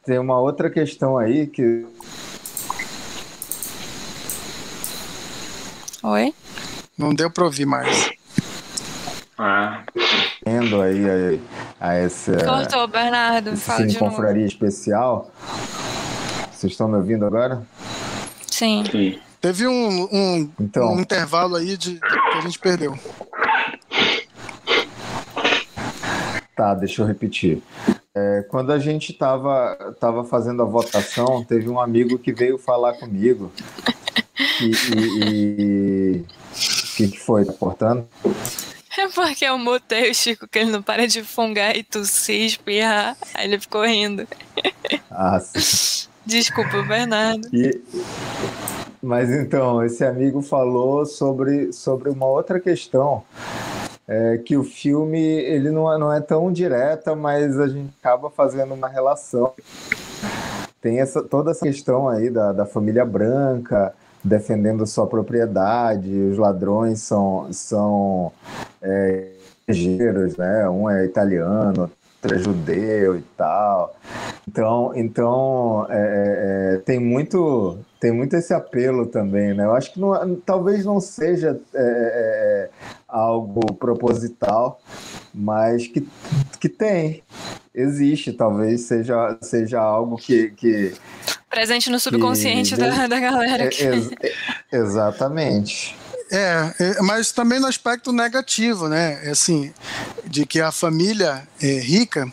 [0.06, 1.86] Tem uma outra questão aí que
[6.04, 6.34] Oi?
[6.98, 8.10] Não deu para ouvir mais.
[9.38, 9.82] Ah.
[10.44, 11.02] Vendo aí
[11.80, 12.36] a, a essa.
[12.44, 13.56] Cortou, Bernardo.
[13.56, 15.30] Fala sim, confraria especial.
[16.52, 17.62] Vocês estão me ouvindo agora?
[18.50, 18.84] Sim.
[18.90, 19.18] Sim.
[19.40, 22.98] Teve um, um, então, um intervalo aí de, de, que a gente perdeu.
[26.54, 27.62] Tá, deixa eu repetir.
[28.14, 32.92] É, quando a gente estava tava fazendo a votação, teve um amigo que veio falar
[32.92, 33.50] comigo.
[34.60, 36.22] E.
[36.22, 37.44] O que, que foi?
[37.44, 38.06] Tá cortando?
[38.96, 43.16] É porque eu mutei o Chico que ele não para de fungar e tossir, espirrar.
[43.34, 44.26] Aí ele ficou rindo.
[45.10, 46.08] Ah, sim.
[46.24, 47.48] Desculpa, Bernardo.
[47.52, 47.82] E,
[49.02, 53.22] mas então, esse amigo falou sobre, sobre uma outra questão.
[54.06, 58.30] É que o filme ele não é, não é tão direta, mas a gente acaba
[58.30, 59.52] fazendo uma relação.
[60.80, 67.02] Tem essa, toda essa questão aí da, da família branca defendendo sua propriedade, os ladrões
[67.02, 68.32] são, são
[68.80, 69.28] é,
[69.68, 70.68] estrangeiros, né?
[70.68, 71.90] Um é italiano,
[72.24, 73.94] outro é judeu e tal.
[74.48, 79.64] Então, então é, é, é, tem muito tem muito esse apelo também, né?
[79.64, 82.70] Eu acho que não, talvez não seja é, é,
[83.08, 84.78] algo proposital,
[85.32, 86.06] mas que,
[86.60, 87.22] que tem,
[87.74, 90.92] existe, talvez seja, seja algo que, que
[91.50, 93.64] presente no subconsciente que, da, da galera.
[93.64, 94.10] Ex,
[94.72, 95.96] exatamente.
[96.30, 99.20] É, mas também no aspecto negativo, né?
[99.30, 99.72] Assim,
[100.24, 102.28] de que a família é rica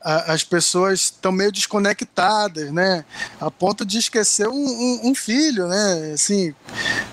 [0.00, 3.04] a, as pessoas estão meio desconectadas, né?
[3.40, 6.12] A ponto de esquecer um, um, um filho, né?
[6.14, 6.54] Assim,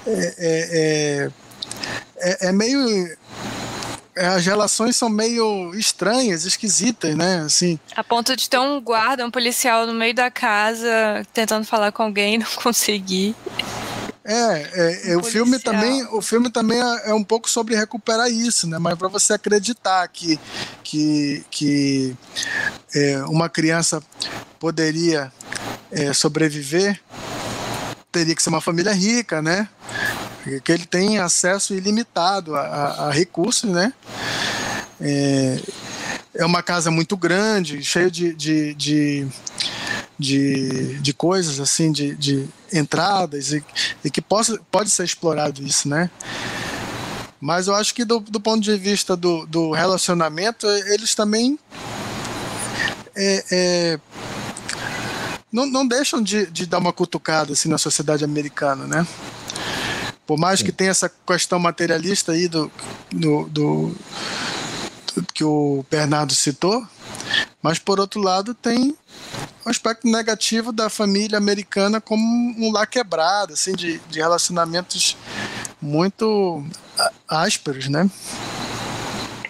[0.08, 1.32] é, é,
[2.18, 3.18] é, é meio
[4.18, 7.42] as relações são meio estranhas, esquisitas, né?
[7.46, 7.80] Assim.
[7.96, 12.04] A ponto de ter um guarda, um policial no meio da casa tentando falar com
[12.04, 13.36] alguém e não conseguir.
[14.28, 18.28] É, é, é o filme também, o filme também é, é, um pouco sobre recuperar
[18.28, 18.80] isso, né?
[18.80, 20.40] Mas para você acreditar que
[20.84, 22.16] que, que
[22.96, 24.02] é, uma criança
[24.60, 25.32] poderia
[25.92, 27.00] é, sobreviver,
[28.12, 29.70] teria que ser uma família rica, né?
[30.64, 33.94] Que ele tem acesso ilimitado a, a, a recursos, né?
[35.02, 35.60] É,
[36.36, 39.28] é uma casa muito grande, cheia de, de, de
[40.18, 43.64] de, de coisas, assim, de, de entradas, e,
[44.04, 46.10] e que possa, pode ser explorado isso, né?
[47.40, 51.60] Mas eu acho que do, do ponto de vista do, do relacionamento, eles também
[53.16, 54.00] é, é,
[55.52, 59.06] não, não deixam de, de dar uma cutucada assim, na sociedade americana, né?
[60.26, 62.72] Por mais que tenha essa questão materialista aí do,
[63.12, 63.96] do, do,
[65.16, 66.86] do que o Bernardo citou,
[67.62, 68.96] mas por outro lado tem
[69.66, 72.24] um aspecto negativo da família americana como
[72.58, 75.18] um lá quebrado, assim, de, de relacionamentos
[75.82, 76.64] muito
[77.28, 78.10] ásperos, né?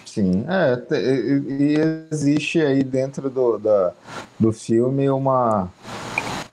[0.04, 1.76] Sim, é, e,
[2.10, 3.92] existe aí dentro do, da,
[4.40, 5.68] do filme uma,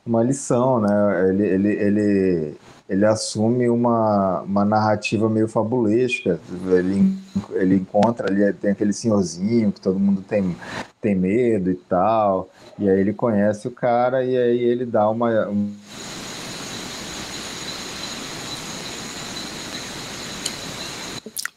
[0.06, 1.30] uma lição, né?
[1.30, 2.58] Ele, ele, ele,
[2.88, 6.40] ele assume uma, uma narrativa meio fabulesca.
[6.68, 7.18] Ele,
[7.52, 10.56] ele encontra ali, tem aquele senhorzinho que todo mundo tem,
[11.02, 12.50] tem medo e tal.
[12.78, 15.48] E aí ele conhece o cara e aí ele dá uma.
[15.48, 15.74] Um...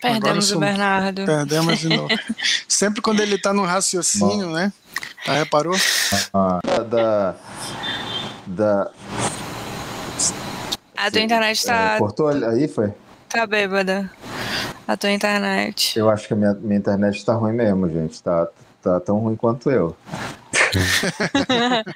[0.00, 1.24] Perdemos o Bernardo.
[1.24, 2.08] Perdemos de novo.
[2.68, 4.52] Sempre quando ele tá no raciocínio, Bom.
[4.52, 4.72] né?
[5.24, 5.74] Tá, reparou?
[6.32, 7.34] Ah, da.
[8.46, 8.90] Da.
[11.06, 11.94] A tua internet tá.
[11.94, 12.92] É, cortou aí, foi?
[13.28, 14.10] Tá bêbada.
[14.88, 15.96] A tua internet.
[15.96, 18.20] Eu acho que a minha, minha internet tá ruim mesmo, gente.
[18.20, 18.48] Tá,
[18.82, 19.96] tá tão ruim quanto eu.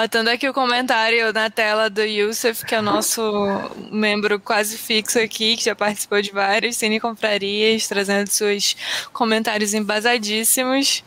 [0.00, 3.22] Ó, aqui o comentário na tela do Yusuf, que é o nosso
[3.92, 8.74] membro quase fixo aqui, que já participou de vários Cine Comprarias, trazendo seus
[9.12, 11.04] comentários embasadíssimos.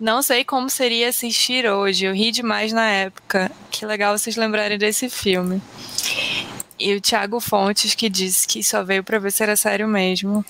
[0.00, 3.52] Não sei como seria assistir hoje, eu ri demais na época.
[3.70, 5.60] Que legal vocês lembrarem desse filme.
[6.78, 10.42] E o Thiago Fontes, que disse que só veio pra ver se era sério mesmo.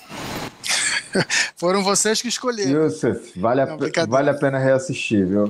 [1.55, 2.83] Foram vocês que escolheram.
[2.83, 5.49] Yusuf, vale a, Não, vale a pena reassistir, viu?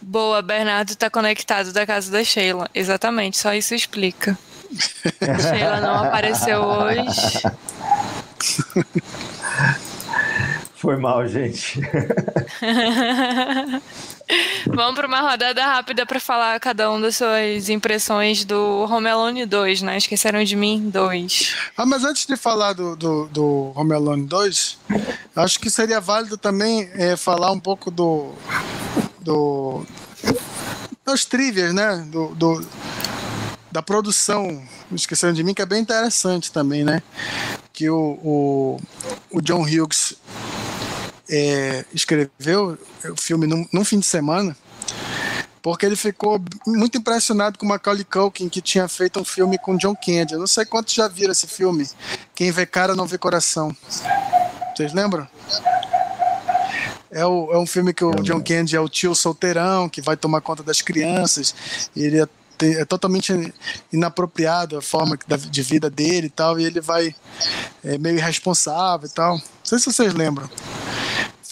[0.00, 2.68] Boa, Bernardo tá conectado da casa da Sheila.
[2.74, 4.36] Exatamente, só isso explica.
[4.72, 7.42] Sheila não apareceu hoje.
[10.74, 11.80] Foi mal, gente.
[14.66, 19.46] Vamos para uma rodada rápida para falar cada um das suas impressões do Home Alone
[19.46, 19.96] 2, né?
[19.96, 21.54] Esqueceram de mim 2.
[21.76, 24.78] Ah, mas antes de falar do, do, do Home Alone 2,
[25.36, 28.32] acho que seria válido também é, falar um pouco do.
[29.20, 29.84] do
[31.04, 32.06] das trivias, né?
[32.08, 32.66] Do, do,
[33.70, 34.62] da produção.
[34.92, 37.02] Esqueceram de mim, que é bem interessante também, né?
[37.72, 38.80] Que o, o,
[39.30, 40.14] o John Hughes
[41.32, 44.56] é, escreveu o filme num, num, fim de semana
[45.62, 49.94] porque ele ficou muito impressionado com Macaulay Culkin, que tinha feito um filme com John
[49.94, 50.34] Candy.
[50.34, 51.88] Eu não sei quantos já viram esse filme.
[52.34, 53.74] Quem vê cara não vê coração.
[54.74, 55.26] Vocês lembram?
[57.12, 60.16] É, o, é um filme que o John Candy é o tio solteirão que vai
[60.16, 61.54] tomar conta das crianças.
[61.94, 62.26] ele é,
[62.80, 63.54] é totalmente
[63.92, 65.16] inapropriado a forma
[65.48, 66.58] de vida dele e tal.
[66.58, 67.14] E ele vai
[67.84, 69.36] é, meio irresponsável e tal.
[69.36, 70.50] Não sei se vocês lembram.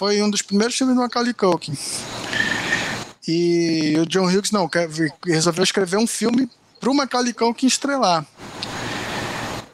[0.01, 1.77] Foi um dos primeiros filmes do Macaulay Culkin.
[3.29, 4.67] E o John Hughes não
[5.27, 6.49] resolveu escrever um filme
[6.81, 8.27] para o Macaulay Culkin estrelar.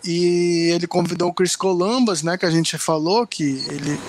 [0.03, 4.01] E ele convidou o Chris Columbus, né, que a gente falou que ele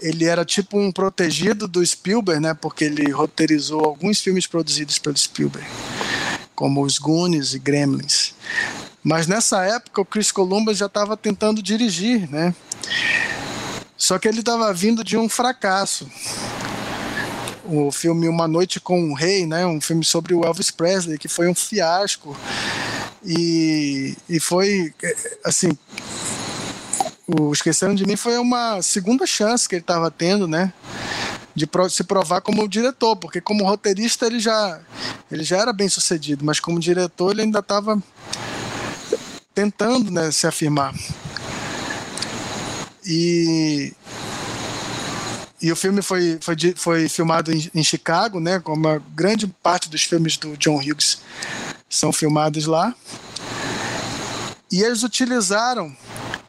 [0.00, 5.16] ele era tipo um protegido do Spielberg, né, porque ele roteirizou alguns filmes produzidos pelo
[5.16, 5.68] Spielberg,
[6.54, 8.32] como os Goonies e Gremlins.
[9.02, 12.54] Mas nessa época o Chris Columbus já estava tentando dirigir, né?
[13.98, 16.08] Só que ele estava vindo de um fracasso
[17.68, 19.66] o filme Uma Noite com o Rei, né?
[19.66, 22.34] Um filme sobre o Elvis Presley, que foi um fiasco.
[23.22, 24.94] E, e foi,
[25.44, 25.76] assim,
[27.26, 30.72] o Esqueceram de Mim foi uma segunda chance que ele estava tendo, né?
[31.54, 34.80] De se provar como diretor, porque como roteirista ele já,
[35.30, 38.02] ele já era bem sucedido, mas como diretor ele ainda estava
[39.52, 40.94] tentando né, se afirmar.
[43.08, 43.92] E
[45.60, 48.60] e o filme foi, foi, foi filmado em, em, Chicago, né?
[48.60, 51.20] Como a grande parte dos filmes do John Hughes
[51.90, 52.94] são filmados lá.
[54.70, 55.96] E eles utilizaram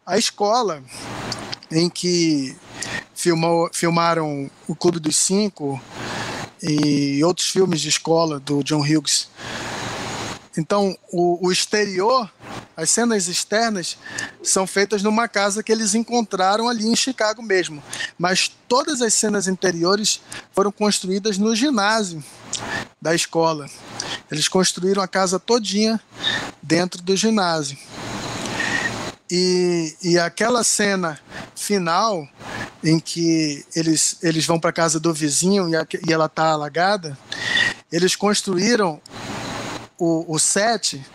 [0.06, 0.84] a escola
[1.72, 2.56] em que
[3.16, 5.82] filmou, filmaram O Clube dos Cinco
[6.62, 9.28] e outros filmes de escola do John Hughes.
[10.58, 12.30] Então, o, o exterior
[12.80, 13.98] as cenas externas
[14.42, 17.84] são feitas numa casa que eles encontraram ali em Chicago mesmo,
[18.18, 20.22] mas todas as cenas interiores
[20.54, 22.24] foram construídas no ginásio
[23.02, 23.66] da escola.
[24.32, 26.00] Eles construíram a casa todinha
[26.64, 27.78] dentro do ginásio.
[29.30, 31.20] E, e aquela cena
[31.54, 32.26] final
[32.82, 36.52] em que eles, eles vão para a casa do vizinho e, a, e ela está
[36.52, 37.20] alagada,
[37.92, 39.02] eles construíram
[40.00, 41.06] o, o set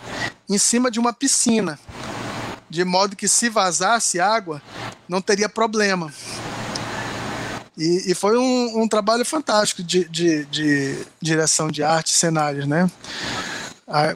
[0.49, 1.79] em cima de uma piscina,
[2.69, 4.63] de modo que se vazasse água,
[5.09, 6.13] não teria problema.
[7.77, 12.67] E, e foi um, um, trabalho fantástico de, de, de, direção de arte e cenários,
[12.67, 12.89] né?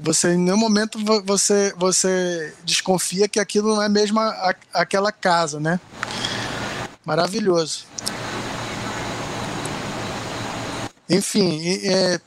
[0.03, 5.61] Você em nenhum momento você você desconfia que aquilo não é mesmo a, aquela casa,
[5.61, 5.79] né?
[7.05, 7.85] Maravilhoso.
[11.09, 12.21] Enfim, é,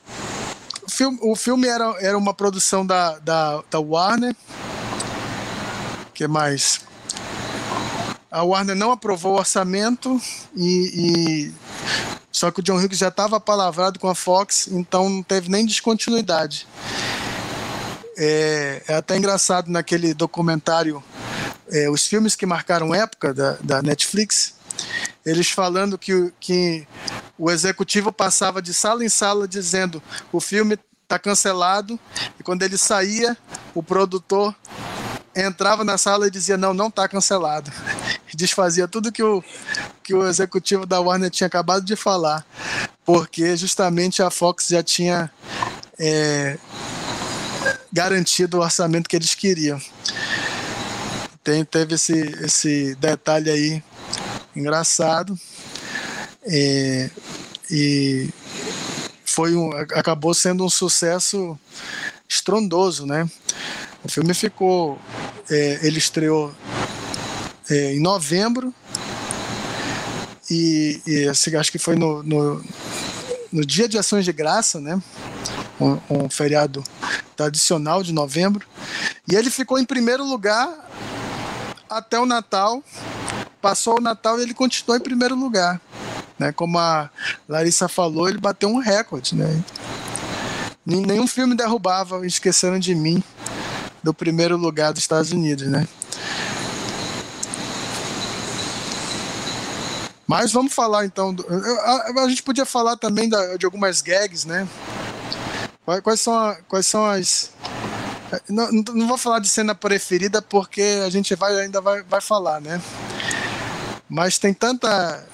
[0.92, 4.36] filme, o filme era, era uma produção da, da, da Warner.
[6.14, 6.80] que mais?
[8.30, 10.20] A Warner não aprovou o orçamento
[10.54, 11.52] e, e...
[12.30, 15.66] só que o John Hughes já estava palavrado com a Fox, então não teve nem
[15.66, 16.66] descontinuidade.
[18.16, 21.02] É, é até engraçado naquele documentário,
[21.70, 24.54] é, os filmes que marcaram época da, da Netflix,
[25.24, 26.86] eles falando que, que
[27.42, 30.00] o executivo passava de sala em sala dizendo
[30.30, 31.98] o filme está cancelado.
[32.38, 33.36] E quando ele saía
[33.74, 34.54] o produtor
[35.34, 37.68] entrava na sala e dizia não não está cancelado.
[38.32, 39.42] Desfazia tudo que o
[40.04, 42.46] que o executivo da Warner tinha acabado de falar
[43.04, 45.28] porque justamente a Fox já tinha
[45.98, 46.56] é,
[47.92, 49.82] garantido o orçamento que eles queriam.
[51.42, 53.82] Tem, teve esse, esse detalhe aí
[54.54, 55.36] engraçado.
[56.44, 57.10] É,
[57.72, 58.28] e
[59.24, 61.58] foi um, acabou sendo um sucesso
[62.28, 63.26] estrondoso, né?
[64.04, 64.98] O filme ficou,
[65.50, 66.52] é, ele estreou
[67.70, 68.74] é, em novembro
[70.50, 72.62] e, e assim, acho que foi no, no,
[73.50, 75.02] no, Dia de Ações de Graça, né?
[75.80, 76.84] Um, um feriado
[77.34, 78.66] tradicional de novembro
[79.26, 80.90] e ele ficou em primeiro lugar
[81.88, 82.84] até o Natal
[83.62, 85.80] passou o Natal e ele continuou em primeiro lugar.
[86.42, 86.50] Né?
[86.50, 87.08] Como a
[87.48, 89.36] Larissa falou, ele bateu um recorde.
[89.36, 89.62] Né?
[90.84, 93.22] Nenhum filme derrubava Esqueceram de Mim
[94.02, 95.68] do primeiro lugar dos Estados Unidos.
[95.68, 95.86] Né?
[100.26, 101.32] Mas vamos falar então.
[101.32, 104.66] Do, a, a, gente podia falar também da, de algumas gags, né?
[106.02, 107.50] Quais são, quais são as.
[108.48, 112.60] Não, não vou falar de cena preferida porque a gente vai, ainda vai, vai falar,
[112.60, 112.80] né?
[114.08, 115.24] Mas tem tanta,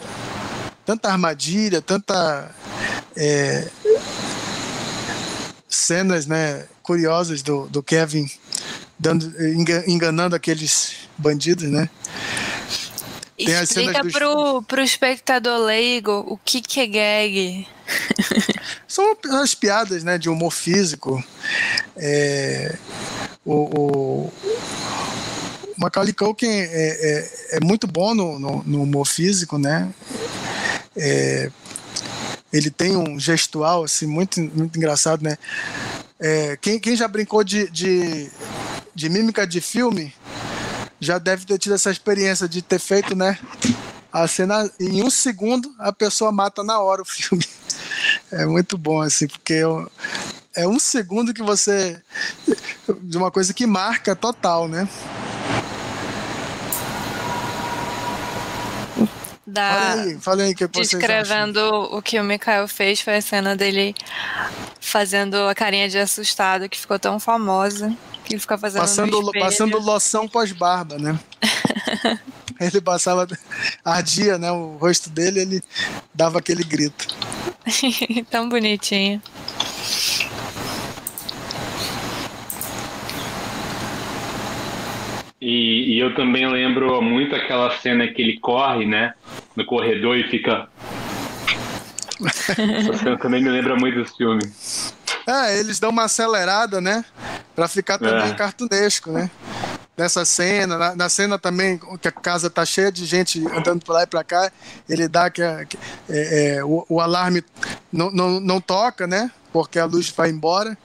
[0.88, 2.50] tanta armadilha, tanta
[3.14, 3.68] é,
[5.68, 8.26] cenas né, curiosas do, do Kevin
[8.98, 9.30] dando,
[9.86, 11.90] enganando aqueles bandidos, né?
[13.36, 14.14] Tem Explica dos...
[14.14, 17.68] pro, pro espectador leigo o que, que é gag.
[18.88, 21.22] são as piadas né, de humor físico.
[21.98, 22.78] É,
[23.44, 24.32] o, o
[25.78, 29.88] Macaulay Culkin é, é, é, muito bom no, no, no humor físico, né?
[30.96, 31.50] É,
[32.52, 35.38] ele tem um gestual assim muito, muito engraçado, né?
[36.18, 38.28] É, quem, quem já brincou de, de,
[38.92, 40.12] de mímica de filme
[40.98, 43.38] já deve ter tido essa experiência de ter feito, né?
[44.12, 47.44] A cena em um segundo a pessoa mata na hora o filme.
[48.30, 49.62] É muito bom assim, porque
[50.54, 52.00] é um segundo que você
[53.02, 54.88] de uma coisa que marca total, né?
[59.50, 59.72] Da...
[59.72, 61.58] Fala aí, fala aí que Descrevendo
[61.90, 63.94] o que o Mikael fez foi a cena dele
[64.78, 67.96] fazendo a carinha de assustado que ficou tão famosa
[68.26, 71.18] que ele fica fazendo passando, passando loção pós-barba, né?
[72.60, 73.26] ele passava,
[73.82, 74.52] ardia, né?
[74.52, 75.64] O rosto dele, ele
[76.14, 77.06] dava aquele grito.
[78.30, 79.22] tão bonitinho.
[85.40, 89.14] E, e, eu também lembro muito aquela cena que ele corre, né?
[89.54, 90.68] No corredor e fica.
[92.20, 94.42] Essa cena também me lembra muito desse filme.
[95.26, 97.04] É, eles dão uma acelerada, né?
[97.54, 98.34] Pra ficar também é.
[98.34, 99.30] cartunesco, né?
[99.96, 103.92] Nessa cena, na, na, cena também que a casa tá cheia de gente andando por
[103.92, 104.50] lá e pra cá,
[104.88, 105.78] ele dá que, que
[106.08, 107.44] é, é, o, o, alarme
[107.92, 109.30] não, não, não toca, né?
[109.52, 110.78] Porque a luz vai embora.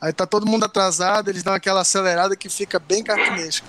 [0.00, 3.66] Aí tá todo mundo atrasado, eles dão aquela acelerada que fica bem cartunesco.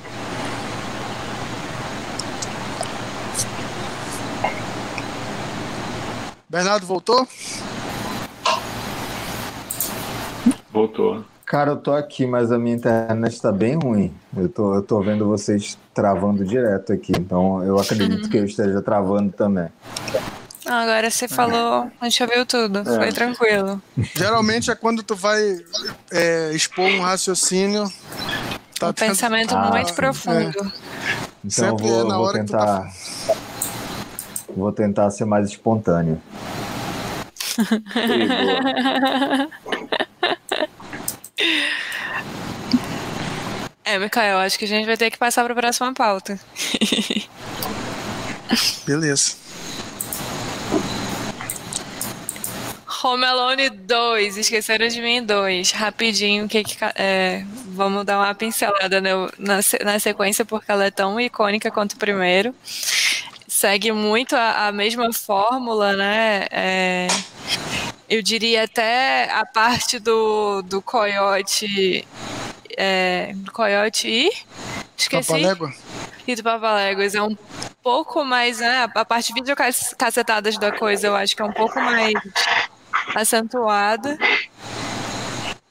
[6.52, 7.26] Bernardo voltou?
[10.70, 11.24] Voltou.
[11.46, 14.14] Cara, eu tô aqui, mas a minha internet está bem ruim.
[14.36, 18.82] Eu tô, eu tô vendo vocês travando direto aqui, então eu acredito que eu esteja
[18.82, 19.70] travando também.
[20.66, 22.84] Agora você falou, a gente ouviu tudo, é.
[22.84, 23.82] foi tranquilo.
[24.14, 25.58] Geralmente é quando tu vai
[26.12, 27.90] é, expor um raciocínio.
[28.78, 29.08] Tá um tendo...
[29.08, 30.60] pensamento ah, muito profundo.
[30.66, 30.72] É.
[31.46, 32.88] Então Sempre vou, é na vou hora tentar.
[32.88, 33.81] Que tu tá...
[34.56, 36.22] Vou tentar ser mais espontâneo.
[43.84, 46.40] é, Mikael, acho que a gente vai ter que passar para a próxima pauta.
[48.86, 49.36] Beleza.
[53.04, 55.72] Home Alone 2, esqueceram de mim 2.
[55.72, 60.92] Rapidinho, que, que é, vamos dar uma pincelada no, na, na sequência, porque ela é
[60.92, 62.54] tão icônica quanto o primeiro
[63.62, 66.48] segue muito a, a mesma fórmula, né?
[66.50, 67.08] É,
[68.10, 72.08] eu diria até a parte do, do coiote.
[72.76, 74.32] É, do coiote e.
[74.98, 75.28] Esqueci.
[75.28, 75.72] Papalégua?
[76.28, 77.14] E do Papaléguas.
[77.14, 77.38] É um
[77.84, 78.60] pouco mais.
[78.60, 82.14] Né, a parte videocacetadas da coisa eu acho que é um pouco mais
[83.14, 84.18] acentuada.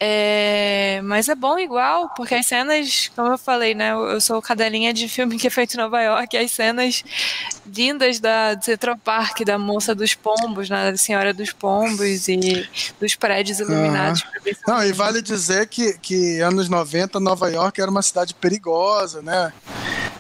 [0.03, 3.93] É, mas é bom igual, porque as cenas, como eu falei, né?
[3.93, 7.05] Eu sou cadelinha de filme que é feito em Nova York, as cenas
[7.67, 12.67] lindas da Central Park, da moça dos pombos, né, da senhora dos pombos e
[12.99, 14.23] dos prédios iluminados.
[14.23, 14.53] Uhum.
[14.67, 19.53] Não, e vale dizer que, que anos 90, Nova York era uma cidade perigosa, né?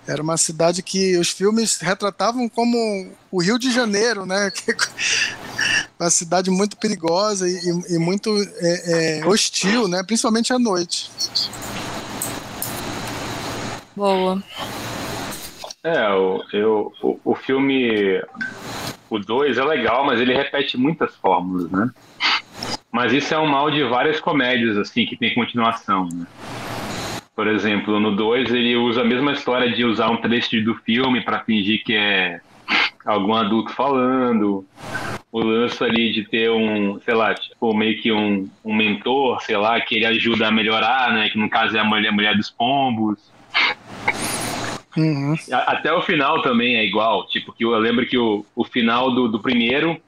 [0.06, 4.50] Era uma cidade que os filmes retratavam como o Rio de Janeiro, né?
[5.98, 10.02] uma cidade muito perigosa e, e muito é, é, hostil, né?
[10.02, 11.10] Principalmente à noite.
[13.94, 14.42] Boa.
[15.84, 18.22] É, o, eu, o, o filme,
[19.08, 21.90] o 2 é legal, mas ele repete muitas fórmulas, né?
[22.92, 26.26] Mas isso é um mal de várias comédias, assim, que tem continuação, né?
[27.34, 31.22] Por exemplo, no 2 ele usa a mesma história de usar um trecho do filme
[31.22, 32.40] para fingir que é
[33.04, 34.64] algum adulto falando.
[35.32, 39.56] O lance ali de ter um, sei lá, tipo, meio que um, um mentor, sei
[39.56, 41.28] lá, que ele ajuda a melhorar, né?
[41.30, 43.18] Que no caso é a mulher, a mulher dos pombos.
[44.96, 45.36] Uhum.
[45.52, 47.26] Até o final também é igual.
[47.28, 50.00] Tipo, que eu lembro que o, o final do, do primeiro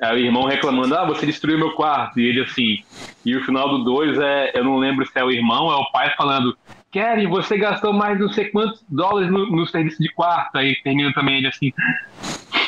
[0.00, 2.18] é o irmão reclamando, ah, você destruiu meu quarto.
[2.18, 2.78] E ele assim.
[3.24, 5.90] E o final do dois é, eu não lembro se é o irmão, é o
[5.92, 6.56] pai falando,
[6.90, 10.56] Kerry, você gastou mais não sei quantos dólares no, no serviço de quarto.
[10.56, 11.72] Aí termina também ele assim.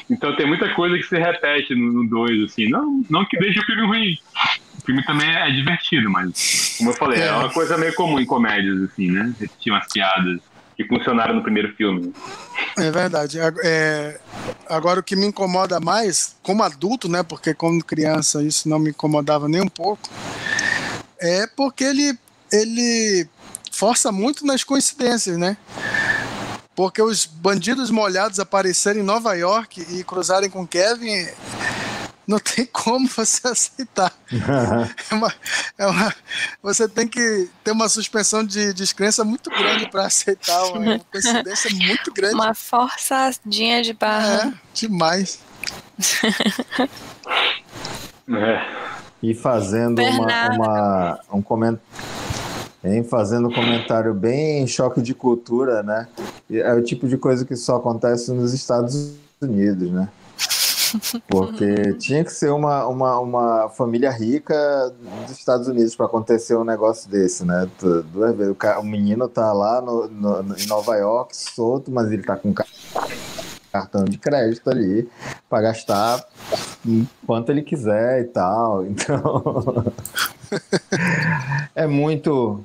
[0.09, 2.69] Então tem muita coisa que se repete no 2, assim.
[2.69, 4.19] Não, não que deixe o filme ruim.
[4.79, 8.19] O filme também é divertido, mas, como eu falei, é, é uma coisa meio comum
[8.21, 9.33] em comédias, assim, né?
[9.39, 10.41] Repetir umas piadas
[10.77, 12.13] que funcionaram no primeiro filme.
[12.79, 13.39] É verdade.
[13.65, 14.21] É,
[14.69, 17.23] agora, o que me incomoda mais, como adulto, né?
[17.23, 20.09] Porque como criança isso não me incomodava nem um pouco,
[21.21, 22.19] é porque ele,
[22.53, 23.29] ele
[23.83, 25.57] força muito nas coincidências, né?
[26.73, 31.27] Porque os bandidos molhados aparecerem em Nova York e cruzarem com Kevin
[32.25, 34.13] não tem como você aceitar.
[35.11, 35.35] é uma,
[35.77, 36.15] é uma,
[36.63, 42.13] você tem que ter uma suspensão de descrença muito grande para aceitar uma coincidência muito
[42.13, 42.35] grande.
[42.35, 44.47] Uma forçadinha de barra.
[44.47, 45.41] É, demais.
[48.31, 48.65] é.
[49.21, 51.83] E fazendo uma, uma, um comentário.
[53.09, 56.09] Fazendo um comentário bem choque de cultura, né?
[56.51, 60.09] É o tipo de coisa que só acontece nos Estados Unidos, né?
[61.29, 64.93] Porque tinha que ser uma, uma, uma família rica
[65.27, 67.69] dos Estados Unidos para acontecer um negócio desse, né?
[68.13, 68.55] Duas vezes.
[68.55, 72.53] O, o menino tá lá no, no, em Nova York, solto, mas ele tá com
[73.73, 75.09] cartão de crédito ali
[75.49, 76.23] para gastar
[77.27, 78.85] quanto ele quiser e tal.
[78.85, 79.93] Então
[81.75, 82.63] é muito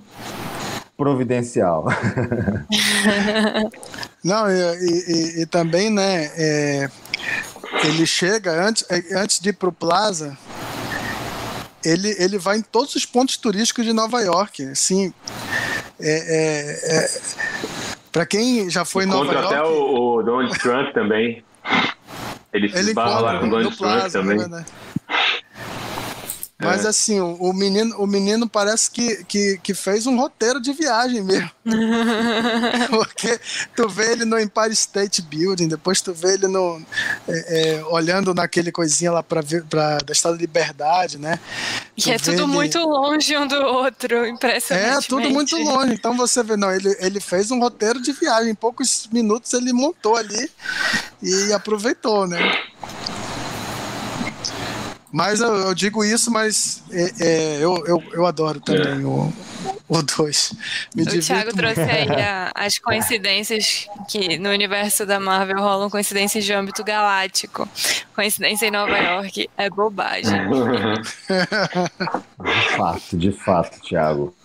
[0.97, 1.85] providencial.
[4.23, 6.31] Não, e, e, e também, né?
[6.35, 6.89] É,
[7.85, 10.37] ele chega antes, é, antes de ir pro Plaza.
[11.85, 14.63] Ele, ele vai em todos os pontos turísticos de Nova York.
[14.63, 15.13] Assim,
[15.99, 17.07] é, é, é
[18.11, 19.53] para quem já foi em Nova York.
[19.53, 21.43] até o, o, Donald Trump também.
[22.51, 24.37] Ele se ele esbarra lá com o Donald Trump Plaza, também.
[24.37, 24.65] Né?
[26.59, 26.87] Mas é.
[26.87, 31.23] assim, o, o, menino, o menino parece que, que, que fez um roteiro de viagem
[31.23, 31.51] mesmo.
[32.89, 33.39] Porque
[33.75, 36.81] tu vê ele no Empire State Building, depois tu vê ele no,
[37.27, 41.39] é, é, olhando naquele coisinha lá pra, pra, da Estado da Liberdade, né?
[41.95, 42.47] Tu e é tudo ele...
[42.47, 45.05] muito longe um do outro, impressionante.
[45.05, 45.93] É, tudo muito longe.
[45.93, 48.51] Então você vê, não, ele, ele fez um roteiro de viagem.
[48.51, 50.49] Em poucos minutos ele montou ali
[51.21, 52.39] e aproveitou, né?
[55.17, 59.03] Mas eu, eu, digo isso, mas é, é, eu, eu, eu adoro também é.
[59.03, 59.33] o,
[59.89, 60.53] o 2.
[60.95, 66.53] o Thiago trouxe aí a, as coincidências que no universo da Marvel rolam coincidências de
[66.53, 67.67] âmbito galáctico.
[68.13, 70.39] Coincidência em Nova York é bobagem.
[72.45, 74.35] de fato, de fato, Thiago.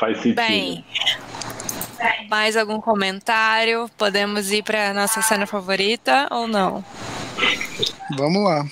[0.00, 0.36] Faz sentido.
[0.36, 0.84] Bem,
[2.30, 3.90] mais algum comentário?
[3.98, 6.84] Podemos ir para nossa cena favorita ou não?
[8.16, 8.64] Vamos lá.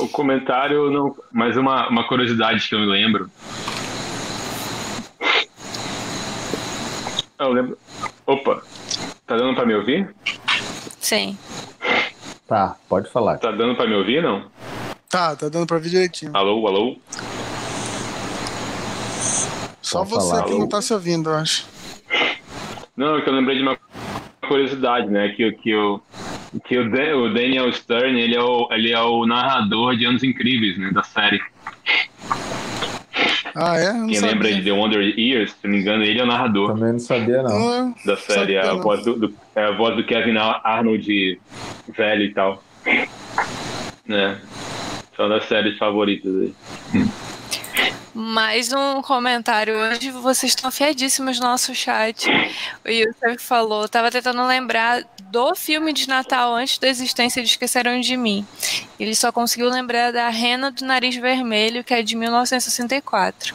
[0.00, 3.28] O comentário, não, mas uma, uma curiosidade que eu me lembro.
[7.38, 7.76] Eu lembro.
[8.24, 8.62] Opa,
[9.26, 10.14] tá dando para me ouvir?
[11.00, 11.36] Sim.
[12.46, 13.38] Tá, pode falar.
[13.38, 14.46] Tá dando para me ouvir, não?
[15.10, 16.30] Tá, tá dando para ouvir direitinho.
[16.34, 16.96] Alô, alô?
[19.82, 20.42] Só pode você falar.
[20.44, 20.60] que alô?
[20.60, 21.75] não tá se ouvindo, eu acho.
[22.96, 23.78] Não, é que eu lembrei de uma
[24.48, 25.28] curiosidade, né?
[25.30, 26.00] Que, que, o,
[26.64, 30.90] que o, Daniel Stern ele é, o, ele é o narrador de Anos Incríveis, né?
[30.92, 31.40] Da série.
[33.54, 33.92] Ah, é?
[33.92, 34.32] Quem sabia.
[34.32, 36.74] lembra de The Wonder Years, se não me engano, ele é o narrador.
[36.74, 37.94] Também não sabia, não.
[38.04, 38.54] da série.
[38.54, 41.40] é, a voz do, do, é a voz do Kevin Arnold
[41.88, 42.62] velho e tal.
[44.06, 44.38] Né?
[45.16, 46.54] São das séries favoritas aí.
[48.18, 52.26] Mais um comentário hoje, vocês estão afiadíssimos no nosso chat.
[52.82, 58.00] O Yusuf falou, tava tentando lembrar do filme de Natal antes da existência de Esqueceram
[58.00, 58.46] de Mim.
[58.98, 63.54] Ele só conseguiu lembrar da Rena do Nariz Vermelho, que é de 1964.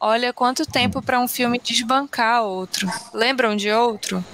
[0.00, 2.90] Olha quanto tempo para um filme desbancar outro.
[3.12, 4.24] Lembram de outro?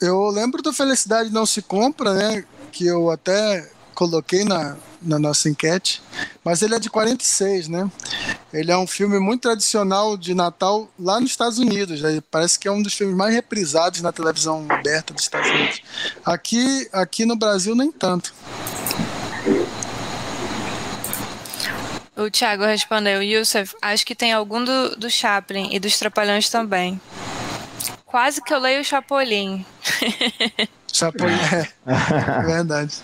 [0.00, 2.44] Eu lembro do Felicidade Não Se Compra, né?
[2.72, 6.02] Que eu até coloquei na, na nossa enquete,
[6.44, 7.90] mas ele é de 46, né?
[8.52, 12.00] Ele é um filme muito tradicional de Natal lá nos Estados Unidos.
[12.00, 12.22] Né?
[12.30, 15.82] Parece que é um dos filmes mais reprisados na televisão aberta dos Estados Unidos.
[16.24, 18.32] Aqui, aqui no Brasil, nem tanto.
[22.16, 27.00] O Thiago respondeu, Yusuf, acho que tem algum do, do Chaplin e dos Trapalhões também.
[28.06, 29.66] Quase que eu leio o Chapolin.
[30.92, 31.68] Chapolin, é.
[32.46, 32.94] Verdade.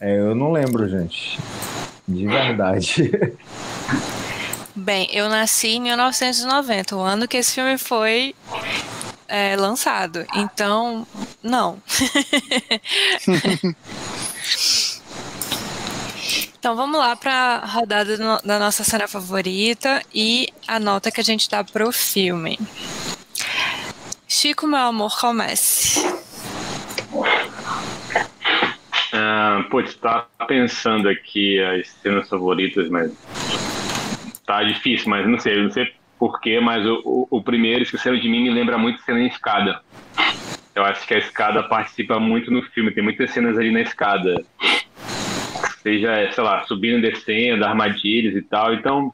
[0.00, 1.38] É, eu não lembro, gente.
[2.06, 3.10] De verdade.
[4.74, 8.34] Bem, eu nasci em 1990, o ano que esse filme foi
[9.26, 10.26] é, lançado.
[10.34, 11.06] Então,
[11.42, 11.82] não.
[16.58, 21.24] então vamos lá para a rodada da nossa cena favorita e a nota que a
[21.24, 22.58] gente dá pro filme.
[24.28, 26.04] Chico, meu amor, comece.
[29.16, 33.12] Uh, putz, tá pensando aqui as cenas favoritas, mas
[34.44, 38.28] tá difícil, mas não sei, não sei porquê, mas o, o, o primeiro, Esqueceram de
[38.28, 39.80] Mim, me lembra muito cena em escada.
[40.74, 44.34] Eu acho que a escada participa muito no filme, tem muitas cenas ali na escada.
[45.82, 49.12] Seja, sei lá, subindo, descendo, armadilhas e tal, então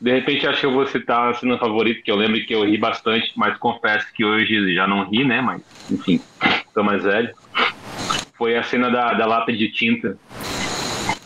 [0.00, 2.64] De repente acho que eu vou citar a cena favorita, que eu lembro que eu
[2.64, 5.40] ri bastante, mas confesso que hoje já não ri, né?
[5.40, 6.20] Mas, enfim,
[6.72, 7.34] tô mais velho.
[8.38, 10.16] Foi a cena da, da lata de tinta.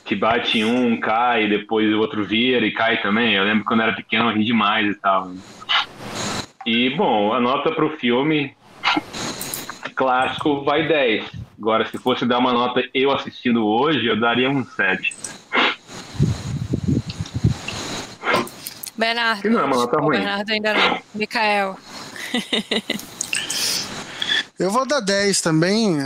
[0.02, 3.34] Que bate em um, cai, depois o outro vira e cai também.
[3.34, 5.30] Eu lembro quando era pequeno eu ri demais e tal.
[6.64, 8.56] E, bom, a nota pro filme
[9.94, 11.30] clássico vai 10.
[11.58, 15.14] Agora, se fosse dar uma nota eu assistindo hoje, eu daria um 7.
[18.96, 19.42] Bernardo.
[19.42, 20.16] Que não é uma nota ruim.
[20.16, 20.98] Bernardo ainda não.
[21.14, 21.76] Micael.
[24.62, 25.96] Eu vou dar 10 também,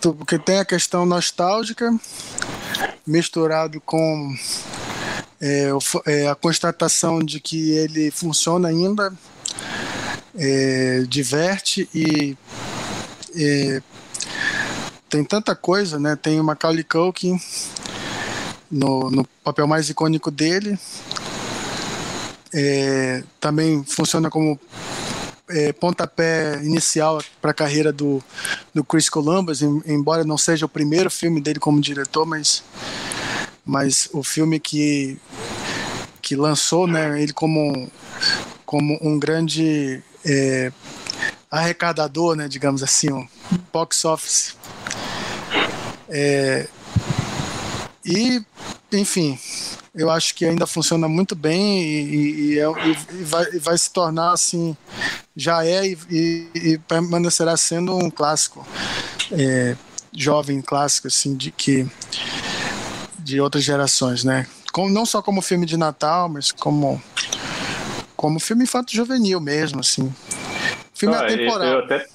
[0.00, 1.94] porque tem a questão nostálgica
[3.06, 4.34] misturado com
[5.38, 5.68] é,
[6.06, 9.12] é, a constatação de que ele funciona ainda,
[10.34, 12.34] é, diverte e
[13.34, 13.82] é,
[15.10, 16.16] tem tanta coisa, né?
[16.16, 17.38] Tem o Macaulay Culkin
[18.70, 20.78] no, no papel mais icônico dele,
[22.54, 24.58] é, também funciona como
[25.48, 28.22] é, pontapé inicial para a carreira do,
[28.74, 32.62] do Chris Columbus, em, embora não seja o primeiro filme dele como diretor, mas,
[33.64, 35.18] mas o filme que,
[36.20, 37.90] que lançou né, ele como,
[38.64, 40.72] como um grande é,
[41.50, 43.26] arrecadador, né, digamos assim, um
[43.72, 44.56] box office.
[46.08, 46.68] É,
[48.06, 48.40] e,
[48.92, 49.38] enfim,
[49.94, 53.92] eu acho que ainda funciona muito bem e, e, é, e, vai, e vai, se
[53.92, 54.76] tornar assim,
[55.34, 58.66] já é e, permanecerá sendo um clássico,
[59.32, 59.76] é,
[60.14, 61.86] jovem clássico assim de que
[63.18, 64.46] de outras gerações, né?
[64.72, 67.02] Como, não só como filme de Natal, mas como
[68.14, 70.14] como filme infanto juvenil mesmo, assim.
[70.94, 71.66] Filme ah, atemporal.
[71.66, 72.06] Eu até,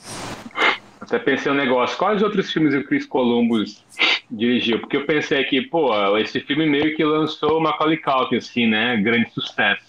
[0.99, 1.97] até pensei um negócio.
[1.97, 3.83] Quais outros filmes o Chris Columbus
[4.31, 8.67] dirigiu, porque eu pensei aqui, pô, esse filme meio que lançou o Macaulay Culkin, assim,
[8.67, 9.83] né, grande sucesso.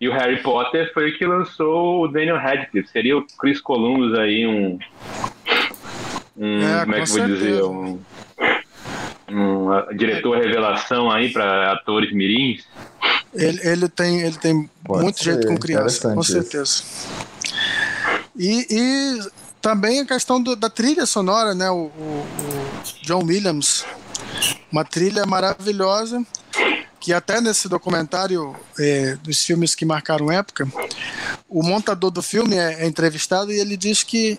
[0.00, 4.18] E o Harry Potter foi o que lançou o Daniel Radcliffe, seria o Chris Columbus
[4.18, 4.78] aí um...
[6.36, 8.00] um é, como é que vou dizer, um,
[9.30, 12.64] um diretor revelação aí para atores mirins.
[13.32, 16.84] Ele, ele tem, ele tem muito jeito com criança, com certeza.
[18.36, 21.70] E, e também a questão do, da trilha sonora, né?
[21.70, 22.26] O, o, o,
[23.02, 23.82] John Williams,
[24.70, 26.22] uma trilha maravilhosa
[27.00, 30.68] que até nesse documentário é, dos filmes que marcaram época,
[31.48, 34.38] o montador do filme é, é entrevistado e ele diz que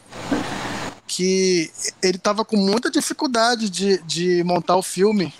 [1.08, 1.72] que
[2.04, 5.34] ele estava com muita dificuldade de, de montar o filme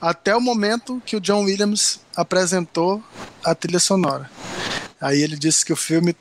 [0.00, 3.02] até o momento que o John Williams apresentou
[3.44, 4.30] a trilha sonora.
[5.00, 6.14] Aí ele disse que o filme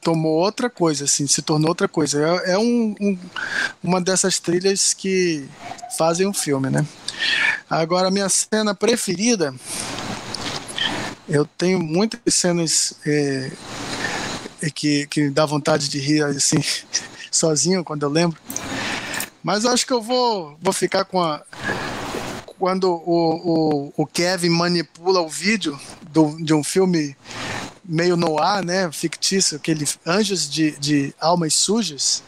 [0.00, 2.22] tomou outra coisa, assim, se tornou outra coisa.
[2.44, 3.18] É, é um, um,
[3.82, 5.48] uma dessas trilhas que
[5.96, 6.86] fazem um filme, né?
[7.68, 9.54] Agora, minha cena preferida,
[11.28, 13.50] eu tenho muitas cenas é,
[14.74, 16.58] que, que dá vontade de rir, assim,
[17.30, 18.40] sozinho, quando eu lembro.
[19.42, 21.42] Mas acho que eu vou, vou ficar com a.
[22.58, 25.80] Quando o, o, o Kevin manipula o vídeo
[26.10, 27.16] do, de um filme
[27.90, 32.22] meio no ar, né, fictício, aquele Anjos de, de Almas Sujas.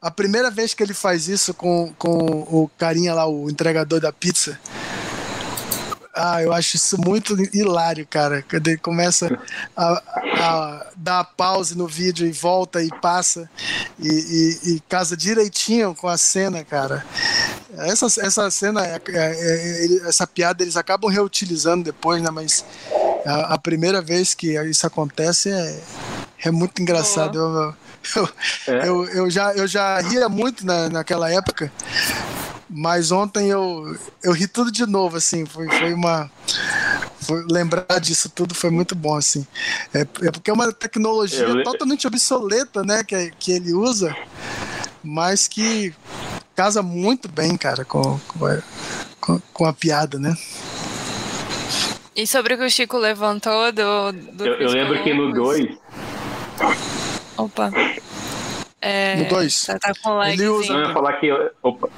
[0.00, 2.16] A primeira vez que ele faz isso com, com
[2.48, 4.60] o carinha lá, o entregador da pizza,
[6.14, 8.44] ah, eu acho isso muito hilário, cara.
[8.48, 9.36] Quando ele começa
[9.76, 10.02] a,
[10.40, 13.50] a dar pause no vídeo e volta e passa
[13.98, 17.04] e, e, e, casa direitinho com a cena, cara.
[17.78, 22.30] Essa, essa cena, é, é, é, essa piada eles acabam reutilizando depois, né?
[22.30, 22.64] Mas
[23.24, 25.80] a, a primeira vez que isso acontece é,
[26.44, 27.38] é muito engraçado.
[27.38, 27.74] Eu,
[28.16, 28.28] eu,
[28.68, 28.88] é.
[28.88, 31.72] eu, eu, já, eu já ria muito na, naquela época,
[32.68, 36.30] mas ontem eu, eu ri tudo de novo, assim, foi, foi uma.
[37.20, 39.46] Foi, lembrar disso tudo foi muito bom, assim.
[39.92, 41.62] É, é porque é uma tecnologia eu...
[41.62, 44.14] totalmente obsoleta, né, que, que ele usa,
[45.02, 45.94] mas que
[46.54, 48.20] casa muito bem, cara, com,
[49.20, 50.36] com, com a piada, né?
[52.16, 54.12] E sobre o que o Chico levantou do.
[54.12, 55.76] do eu, eu lembro que no 2.
[57.36, 57.72] Opa.
[58.80, 59.64] É, no 2.
[59.66, 60.72] Tá, tá com ele usa.
[60.72, 61.32] Eu ia falar que.
[61.62, 61.88] Opa.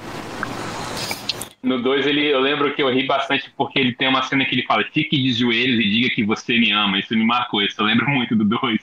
[1.61, 4.55] No 2 ele, eu lembro que eu ri bastante porque ele tem uma cena que
[4.55, 6.99] ele fala: fique de joelhos e diga que você me ama.
[6.99, 8.79] Isso me marcou, isso eu lembro muito do 2.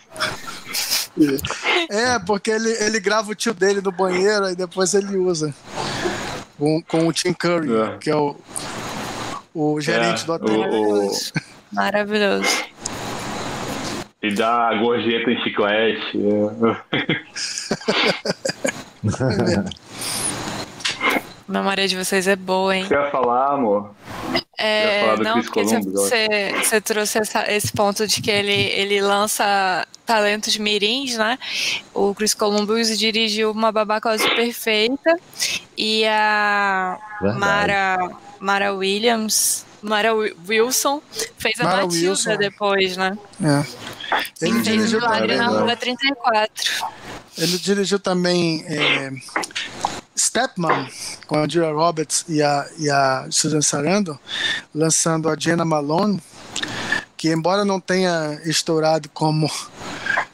[1.91, 5.55] É, porque ele, ele grava o tio dele no banheiro e depois ele usa.
[6.59, 7.99] Com, com o Tim Curry, é.
[7.99, 8.37] que é o,
[9.55, 10.71] o gerente é, do hotel.
[10.71, 11.11] O, o...
[11.73, 12.65] Maravilhoso.
[14.23, 16.19] E dá a gorjeta em chiclete.
[21.47, 22.85] A memória de vocês é boa, hein?
[22.85, 23.95] Você ia falar, amor?
[24.59, 30.57] É, não, porque você, você trouxe essa, esse ponto de que ele, ele lança talentos
[30.57, 31.39] mirins, né?
[31.93, 35.19] O Chris Columbus dirigiu Uma Babacose Perfeita
[35.77, 36.99] e a
[37.37, 41.03] Mara, Mara Williams, Mara Wilson
[41.37, 42.37] fez a Mara Matilda Wilson.
[42.37, 43.19] depois, né?
[43.43, 43.65] É.
[44.41, 46.87] Ele dirigiu também, na Rua 34.
[47.37, 49.11] Ele dirigiu também é,
[50.17, 50.87] Stepmom,
[51.27, 54.19] com a Julia Roberts e a, e a Susan Sarandon,
[54.75, 56.21] lançando a Jenna Malone,
[57.17, 59.51] que embora não tenha estourado como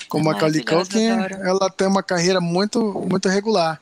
[0.08, 1.08] como a Kelly Culkin,
[1.40, 3.80] ela tem uma carreira muito muito regular.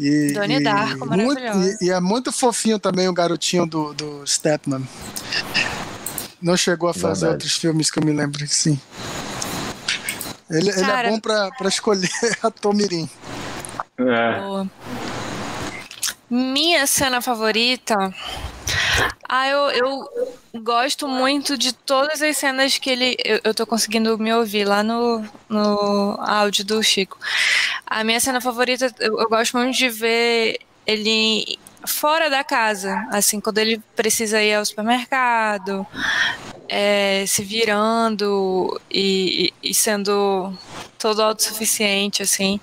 [0.00, 4.88] E, Doni Darko, muito, e, e, é muito fofinho também o garotinho do, do Stepman.
[6.40, 7.32] Não chegou a fazer Verdade.
[7.32, 8.80] outros filmes que eu me lembro, sim.
[10.48, 12.08] Ele, ele é bom pra, pra escolher
[12.42, 13.08] a Tomirim.
[13.98, 14.40] É.
[14.40, 14.70] Boa.
[16.28, 17.94] Minha cena favorita.
[19.28, 20.30] Ah, eu, eu
[20.62, 23.16] gosto muito de todas as cenas que ele.
[23.24, 27.18] Eu, eu tô conseguindo me ouvir lá no, no áudio do Chico.
[27.86, 33.40] A minha cena favorita, eu, eu gosto muito de ver ele fora da casa, assim,
[33.40, 35.86] quando ele precisa ir ao supermercado,
[36.68, 40.52] é, se virando e, e, sendo
[40.98, 42.60] todo autossuficiente, assim.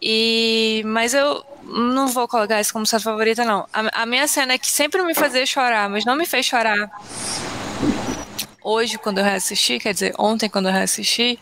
[0.00, 3.66] E, mas eu não vou colocar isso como cena favorita, não.
[3.72, 6.90] A, a minha cena é que sempre me fazia chorar, mas não me fez chorar
[8.64, 11.38] hoje, quando eu reassisti, quer dizer, ontem, quando eu reassisti,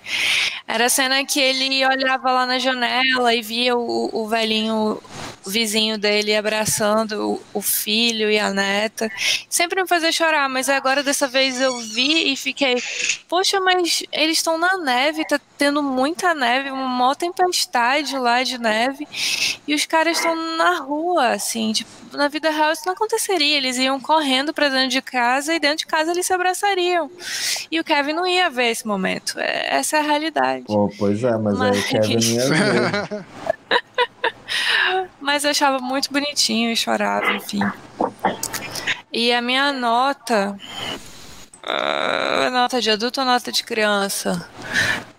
[0.66, 5.00] era a cena que ele olhava lá na janela e via o, o velhinho
[5.44, 9.10] o vizinho dele abraçando o, o, filho e a neta.
[9.48, 12.82] Sempre me fazia chorar, mas agora dessa vez eu vi e fiquei,
[13.28, 18.58] poxa, mas eles estão na neve, tá tendo muita neve, uma maior tempestade lá de
[18.58, 19.06] neve,
[19.66, 23.56] e os caras estão na rua, assim, tipo, na vida real isso não aconteceria.
[23.56, 27.09] Eles iam correndo para dentro de casa e dentro de casa eles se abraçariam.
[27.70, 29.38] E o Kevin não ia ver esse momento.
[29.38, 30.64] É, essa é a realidade.
[30.64, 31.76] Pô, pois é, mas, mas...
[31.76, 33.24] aí o Kevin não ia ver.
[35.20, 37.60] mas eu achava muito bonitinho e chorava, enfim.
[39.12, 40.56] E a minha nota.
[41.62, 44.48] Uh, nota de adulto ou nota de criança?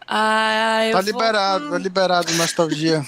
[0.08, 1.74] Ah, tá liberado, vou...
[1.74, 3.06] tá liberado nostalgia.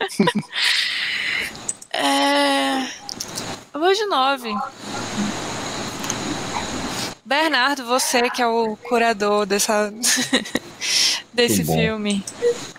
[1.92, 2.80] é.
[3.74, 4.54] Eu vou de nove.
[7.28, 9.92] Bernardo, você que é o curador dessa,
[11.30, 12.24] desse filme,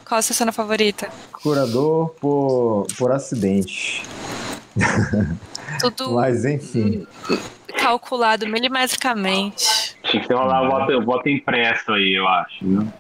[0.03, 1.07] qual a sua cena favorita?
[1.31, 4.03] Curador por, por acidente.
[5.79, 6.15] Tudo.
[6.15, 7.05] Mas enfim.
[7.79, 9.95] Calculado milimetricamente.
[10.05, 12.65] Tinha que ter uma voto, voto impresso aí, eu acho.
[12.65, 12.91] Né?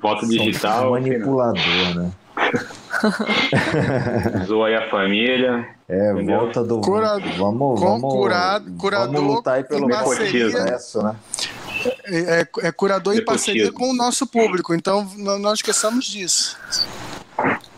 [0.00, 0.92] Voto digital.
[0.92, 2.12] Manipulador, né?
[4.46, 5.66] Zoa aí a família.
[5.88, 6.40] É, entendeu?
[6.40, 6.80] volta do.
[6.80, 7.18] Cura...
[7.36, 11.16] Vamos, vamos, curado, curador vamos lutar aí pelo processo, né?
[12.04, 16.56] É, é, é curador em parceria com o nosso público, então não esqueçamos disso.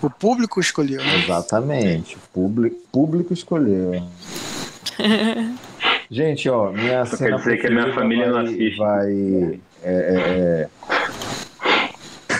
[0.03, 1.01] O público escolheu.
[1.03, 1.25] Né?
[1.25, 4.03] Exatamente, o público, público escolheu.
[6.11, 8.77] Gente, ó, minha Só cena quer que a minha família vai, não assiste.
[8.77, 10.69] Vai, é, é,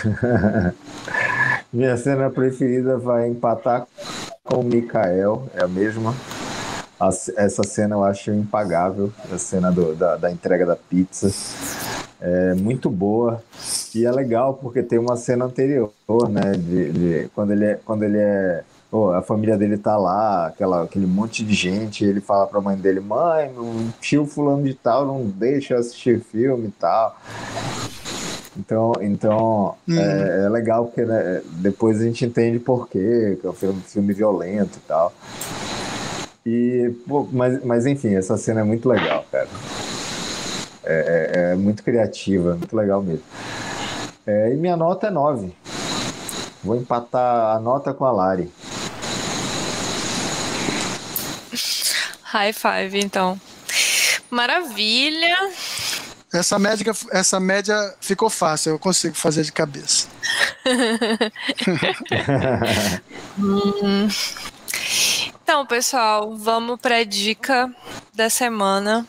[0.05, 0.73] é.
[1.75, 3.85] minha cena preferida vai empatar
[4.45, 6.15] com o Mikael, é a mesma.
[7.35, 11.29] essa cena eu acho impagável, a cena do, da, da entrega da pizza.
[12.21, 13.43] É muito boa
[13.93, 15.91] e é legal porque tem uma cena anterior,
[16.29, 16.53] né?
[16.53, 20.83] De, de quando ele é, quando ele é oh, a família dele tá lá, aquela,
[20.83, 25.05] aquele monte de gente, ele fala pra mãe dele, mãe, o tio fulano de tal
[25.05, 27.17] não deixa eu assistir filme e tal.
[28.57, 29.99] Então, então hum.
[29.99, 33.81] é, é, legal porque né, depois a gente entende por quê, que é um filme,
[33.81, 35.13] filme violento e tal.
[36.45, 39.47] E, pô, mas, mas enfim, essa cena é muito legal, cara.
[40.83, 43.23] É, é, é muito criativa, muito legal mesmo.
[44.27, 45.53] É, e minha nota é 9.
[46.63, 48.51] Vou empatar a nota com a Lari.
[52.21, 53.39] High five, então.
[54.29, 55.35] Maravilha.
[56.35, 60.07] Essa média, essa média ficou fácil, eu consigo fazer de cabeça.
[63.39, 64.07] hum.
[65.45, 67.71] Então, pessoal, vamos para a dica
[68.11, 69.05] da semana.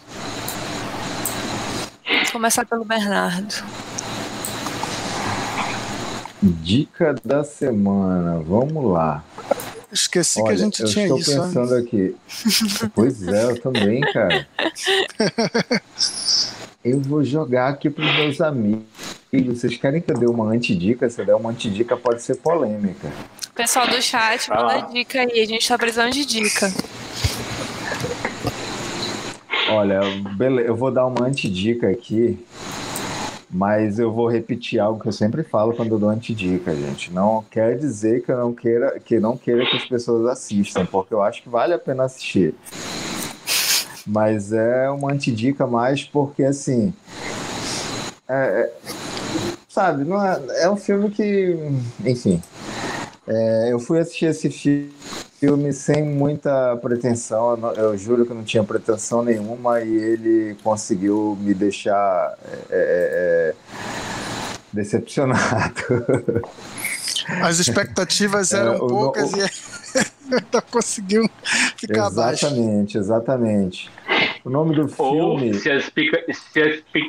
[2.04, 3.54] Vou começar pelo Bernardo.
[6.42, 9.24] Dica da semana, vamos lá.
[9.90, 11.30] Esqueci Olha, que a gente tinha isso.
[11.30, 12.14] Estou pensando aqui.
[12.94, 14.46] pois é, eu também, cara.
[16.88, 18.84] Eu vou jogar aqui para os meus amigos.
[19.32, 21.10] Vocês querem que eu dê uma antidica?
[21.10, 23.10] Se eu der uma antidica, pode ser polêmica.
[23.56, 25.40] Pessoal do chat, manda dica aí.
[25.40, 26.72] A gente está precisando de dica.
[29.68, 30.00] Olha,
[30.64, 32.38] eu vou dar uma antidica aqui,
[33.50, 37.12] mas eu vou repetir algo que eu sempre falo quando eu dou antidica, gente.
[37.12, 41.12] Não quer dizer que eu não queira que não queira que as pessoas assistam, porque
[41.12, 42.54] eu acho que vale a pena assistir.
[44.06, 46.94] Mas é uma antidica mais porque assim,
[48.28, 48.72] é, é,
[49.68, 51.56] sabe, não é, é um filme que,
[52.04, 52.42] enfim,
[53.26, 54.48] é, eu fui assistir esse
[55.38, 61.54] filme sem muita pretensão, eu, juro que não tinha pretensão nenhuma e ele conseguiu me
[61.54, 62.74] deixar é, é,
[63.50, 63.54] é
[64.72, 65.82] decepcionado.
[67.42, 69.42] As expectativas eram é, poucas o, e
[70.52, 71.28] não conseguiu
[71.76, 72.46] ficar exatamente, abaixo.
[72.46, 73.90] Exatamente, exatamente.
[74.44, 75.48] O nome do filme.
[75.48, 76.60] Ou se as, se,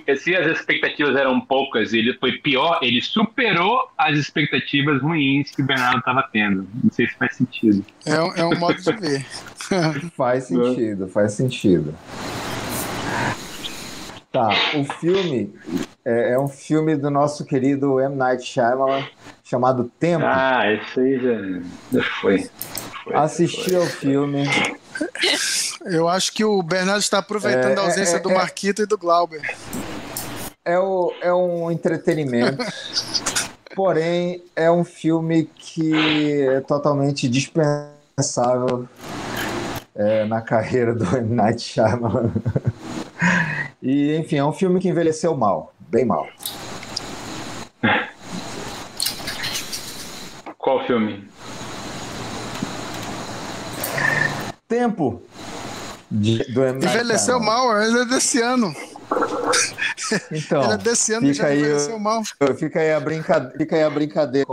[0.08, 5.62] as, se as expectativas eram poucas, ele foi pior, ele superou as expectativas ruins que
[5.62, 6.68] o Bernardo estava tendo.
[6.84, 7.86] Não sei se faz sentido.
[8.06, 9.26] É, é um modo de ver.
[10.18, 11.94] faz sentido, faz sentido.
[14.32, 15.54] Tá, o filme
[16.04, 18.16] é, é, um filme do nosso querido M.
[18.16, 19.06] Night Shyamalan
[19.44, 20.26] chamado Tempo.
[20.26, 22.50] Ah, esse aí já, foi.
[23.04, 23.76] foi Assisti foi.
[23.76, 24.44] ao filme.
[25.86, 28.36] Eu acho que o Bernardo está aproveitando é, a ausência é, do é.
[28.36, 29.42] Marquito e do Glauber.
[30.66, 32.58] É, o, é um entretenimento.
[33.76, 38.88] porém, é um filme que é totalmente dispensável
[39.96, 41.36] é, na carreira do M.
[41.36, 42.32] Night Shyamalan.
[43.82, 46.28] E, enfim, é um filme que envelheceu mal, bem mal.
[50.58, 51.28] Qual filme?
[54.68, 55.22] Tempo.
[56.10, 56.86] De, do M.
[56.86, 58.74] Envelheceu mal, ele é desse ano.
[60.32, 62.22] Então, ele é desse ano já aí, envelheceu mal.
[62.58, 63.58] Fica aí a brincadeira.
[63.58, 64.48] Fica aí a brincadeira.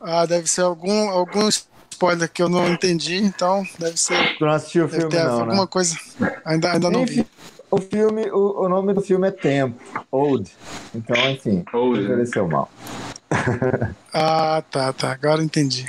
[0.00, 1.48] ah, deve ser algum, algum
[1.96, 4.36] spoiler que eu não entendi, então deve ser.
[4.36, 5.66] Tu não assistiu o filme, não, alguma né?
[5.68, 5.98] coisa.
[6.44, 7.26] Ainda, ainda não vi.
[7.70, 10.50] O filme, o, o, nome do filme é Tempo, Old.
[10.94, 12.00] Então, enfim, Old.
[12.00, 12.70] envelheceu mal.
[14.12, 15.12] ah, tá, tá.
[15.12, 15.86] Agora entendi.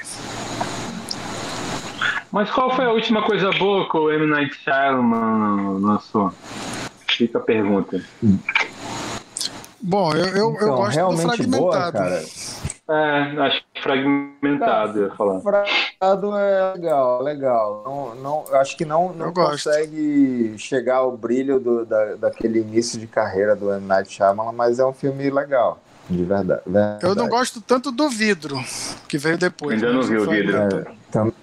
[2.31, 4.25] Mas qual foi a última coisa boa que o M.
[4.27, 6.33] Night Shyamalan lançou?
[7.07, 8.01] Fica a pergunta.
[9.81, 11.57] Bom, eu, eu, então, eu gosto do fragmentado.
[11.57, 12.23] Boa, cara.
[12.89, 15.41] É, acho fragmentado, eu ia falar.
[15.41, 17.83] Fragmentado é legal, legal.
[17.85, 23.05] Não, não, acho que não, não consegue chegar ao brilho do, da, daquele início de
[23.05, 23.85] carreira do M.
[23.85, 25.79] Night Shyamalan, mas é um filme legal.
[26.09, 27.05] De verdade, verdade.
[27.05, 28.57] Eu não gosto tanto do vidro,
[29.09, 29.73] que veio depois.
[29.83, 30.57] Ainda não vi o vidro.
[30.57, 31.33] É, tam,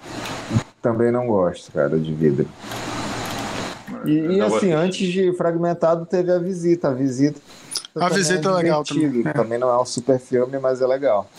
[0.80, 2.48] também não gosto, cara, de vidro.
[4.06, 6.88] E, e assim, antes de Fragmentado teve a Visita.
[6.88, 7.38] A Visita,
[7.96, 9.22] a visita é, é legal também.
[9.22, 11.30] Também não é um super filme, mas é legal.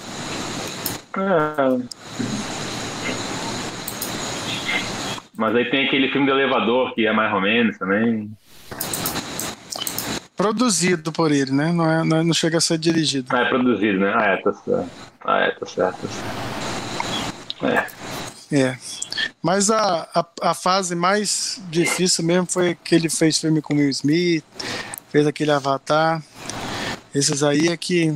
[1.17, 1.85] É.
[5.37, 8.31] Mas aí tem aquele filme do elevador que é mais ou menos também.
[10.35, 11.71] Produzido por ele, né?
[11.71, 13.35] Não, é, não, é, não chega a ser dirigido.
[13.35, 14.13] Ah, é produzido, né?
[14.15, 14.89] Ah, é, tá certo.
[15.23, 15.97] Ah, é, tá certo.
[16.01, 16.07] Tá
[17.69, 17.95] certo.
[18.01, 18.05] É.
[18.51, 18.77] É.
[19.41, 23.89] Mas a, a, a, fase mais difícil mesmo foi que ele fez filme com Will
[23.89, 24.43] Smith,
[25.15, 26.21] fez aquele Avatar.
[27.13, 28.13] Esses aí é que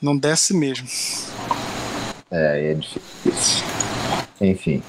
[0.00, 0.88] não desce mesmo.
[2.30, 3.66] É, é difícil.
[4.40, 4.82] Enfim.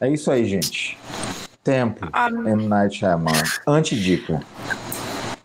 [0.00, 0.98] É isso aí, gente.
[1.62, 2.08] Tempo.
[2.12, 2.26] A...
[2.26, 2.66] M.
[2.66, 3.40] Night Shyamalan.
[3.64, 4.42] Antidica.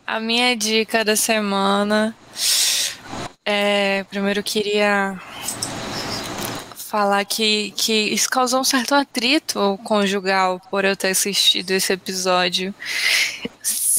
[0.08, 2.16] A minha dica da semana
[3.46, 4.06] é.
[4.06, 5.22] Primeiro eu queria
[6.76, 12.74] falar que, que isso causou um certo atrito conjugal por eu ter assistido esse episódio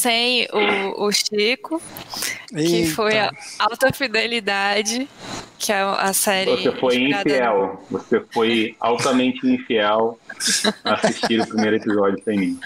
[0.05, 1.81] sem o, o Chico,
[2.53, 2.69] Eita.
[2.69, 5.09] que foi a Alta Fidelidade,
[5.59, 6.51] que é a série.
[6.51, 7.83] Você foi infiel.
[7.91, 10.19] Você foi altamente infiel
[10.85, 12.61] assistir o primeiro episódio sem mim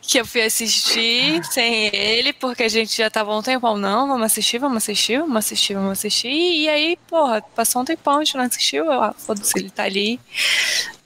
[0.00, 4.26] que eu fui assistir sem ele, porque a gente já tava um tempão, não, vamos
[4.26, 6.28] assistir, vamos assistir, vamos assistir, vamos assistir.
[6.28, 9.82] E aí, porra, passou um tempão, a gente não assistiu, eu, ah, foda-se, ele tá
[9.82, 10.20] ali,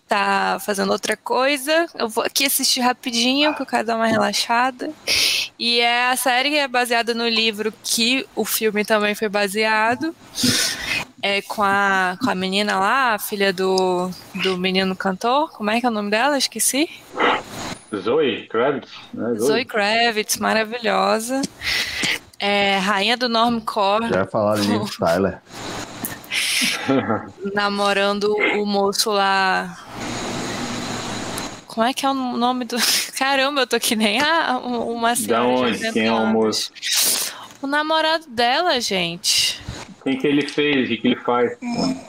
[0.09, 1.87] tá fazendo outra coisa.
[1.95, 4.91] Eu vou aqui assistir rapidinho, que eu quero dar uma relaxada.
[5.59, 10.15] E é a série que é baseada no livro que o filme também foi baseado.
[11.23, 14.11] É com a, com a menina lá, a filha do,
[14.43, 15.51] do menino cantor.
[15.53, 16.37] Como é que é o nome dela?
[16.37, 16.89] Esqueci.
[17.95, 19.35] Zoe Kravitz, né?
[19.37, 19.47] Zoe.
[19.47, 21.41] Zoe Kravitz, maravilhosa.
[22.39, 24.09] É, rainha do Normcore.
[24.09, 25.41] Já ia falar Liv Tyler.
[27.55, 29.79] namorando o moço lá.
[31.67, 32.77] Como é que é o nome do.
[33.19, 35.43] Caramba, eu tô que nem a, uma senhora.
[35.43, 35.93] Da onde?
[35.93, 36.73] Quem é o moço?
[37.61, 39.61] O namorado dela, gente.
[40.05, 40.91] Quem que ele fez?
[40.91, 41.57] O que ele faz?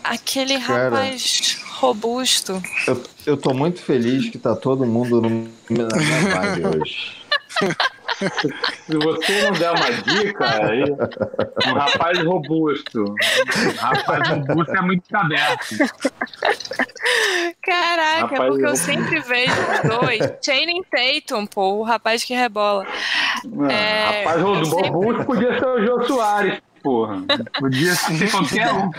[0.03, 0.89] Aquele Cara.
[0.89, 2.61] rapaz robusto.
[2.87, 5.29] Eu, eu tô muito feliz que tá todo mundo no,
[5.69, 7.25] na minha vibe hoje.
[8.85, 10.83] Se você não der uma dica, aí,
[11.67, 13.03] um rapaz robusto.
[13.03, 15.75] Um rapaz robusto é muito aberto.
[17.61, 20.33] Caraca, rapaz porque eu sempre vejo os dois.
[20.43, 22.85] Channing Tatum, pô, o rapaz que rebola.
[23.43, 25.25] Não, é, rapaz robusto sempre...
[25.25, 27.23] podia ser o Jô Soares, porra.
[27.59, 28.91] Podia ser qualquer um.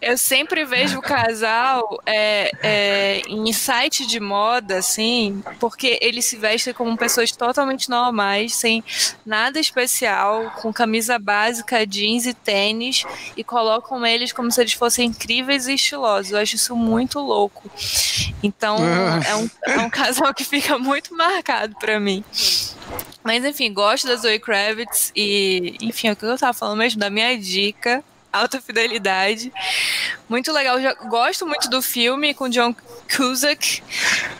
[0.00, 6.36] Eu sempre vejo o casal é, é, em site de moda, assim, porque eles se
[6.36, 8.82] vestem como pessoas totalmente normais, sem
[9.26, 13.04] nada especial, com camisa básica, jeans e tênis,
[13.36, 16.32] e colocam eles como se eles fossem incríveis e estilosos.
[16.32, 17.70] Eu acho isso muito louco.
[18.42, 18.78] Então,
[19.28, 22.24] é um, é um casal que fica muito marcado para mim.
[23.22, 26.98] Mas enfim, gosto da Zoe Kravitz e, enfim, é o que eu tava falando mesmo,
[26.98, 28.02] da minha dica
[28.32, 29.52] alta fidelidade.
[30.28, 30.80] Muito legal.
[30.80, 32.74] Já gosto muito do filme com John
[33.14, 33.82] Cusack,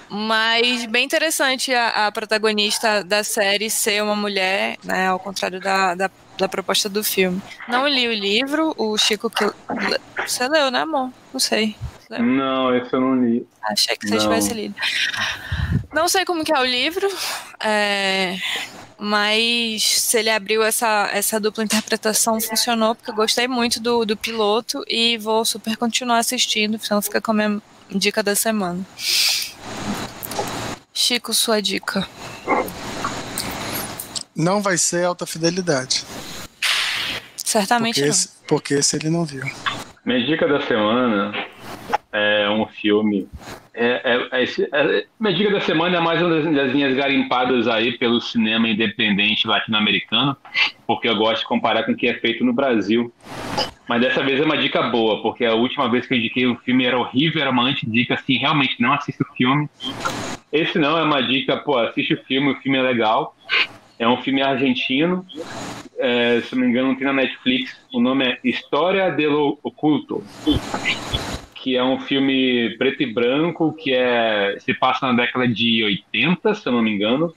[0.09, 5.09] mas bem interessante a, a, protagonista da série ser uma mulher, né?
[5.09, 7.43] Ao contrário da, da, da, proposta do filme.
[7.69, 9.45] Não li o livro, o Chico que
[10.27, 11.11] você leu, né, amor?
[11.33, 11.77] Não sei.
[12.11, 13.47] Não, esse eu não li.
[13.63, 14.23] Achei que você não.
[14.23, 14.75] tivesse lido.
[15.93, 17.09] Não sei como que é o livro.
[17.63, 18.37] É
[19.03, 24.15] mas se ele abriu essa, essa dupla interpretação funcionou porque eu gostei muito do, do
[24.15, 28.85] piloto e vou super continuar assistindo, então fica com a minha dica da semana.
[30.93, 32.07] Chico, sua dica.
[34.37, 36.05] Não vai ser alta fidelidade.
[37.37, 38.11] Certamente porque não.
[38.11, 39.51] Esse, porque esse ele não viu.
[40.05, 41.33] Minha dica da semana
[42.13, 43.29] é um filme.
[43.83, 47.67] É, é, é, é, minha dica da semana é mais uma das, das minhas garimpadas
[47.67, 50.37] aí pelo cinema independente latino-americano,
[50.87, 53.11] porque eu gosto de comparar com o que é feito no Brasil.
[53.89, 56.57] Mas dessa vez é uma dica boa, porque a última vez que eu indiquei o
[56.57, 59.67] filme era horrível, era uma antidica, assim, realmente não assista o filme.
[60.53, 63.35] Esse não é uma dica, pô, assiste o filme, o filme é legal.
[63.99, 65.25] É um filme argentino,
[65.99, 67.75] é, se não me engano, tem na Netflix.
[67.95, 70.23] O nome é História del Oculto
[71.63, 76.55] que é um filme preto e branco, que é se passa na década de 80,
[76.55, 77.35] se eu não me engano,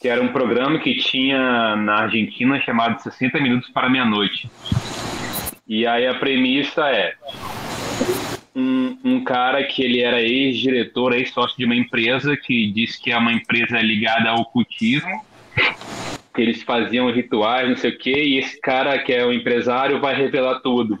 [0.00, 4.48] que era um programa que tinha na Argentina chamado 60 Minutos para Meia-Noite.
[5.66, 7.14] E aí a premissa é
[8.54, 13.18] um, um cara que ele era ex-diretor, ex-sócio de uma empresa que diz que é
[13.18, 15.24] uma empresa ligada ao ocultismo,
[16.32, 20.00] que eles faziam rituais, não sei o quê, e esse cara que é o empresário
[20.00, 20.98] vai revelar tudo.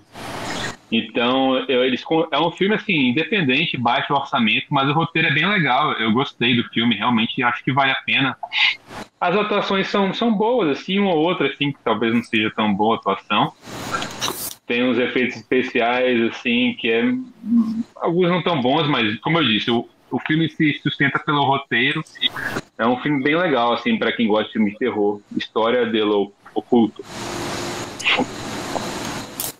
[0.90, 5.46] Então, eu, eles, é um filme assim, independente, baixo orçamento, mas o roteiro é bem
[5.46, 5.92] legal.
[5.94, 8.36] Eu gostei do filme, realmente acho que vale a pena.
[9.20, 12.72] As atuações são, são boas, assim, uma ou outra, assim, que talvez não seja tão
[12.72, 13.52] boa a atuação.
[14.66, 17.04] Tem uns efeitos especiais, assim, que é.
[17.96, 22.02] Alguns não tão bons, mas, como eu disse, o, o filme se sustenta pelo roteiro.
[22.78, 25.20] É um filme bem legal, assim, para quem gosta de filme de terror.
[25.36, 26.00] História de
[26.54, 27.04] oculto.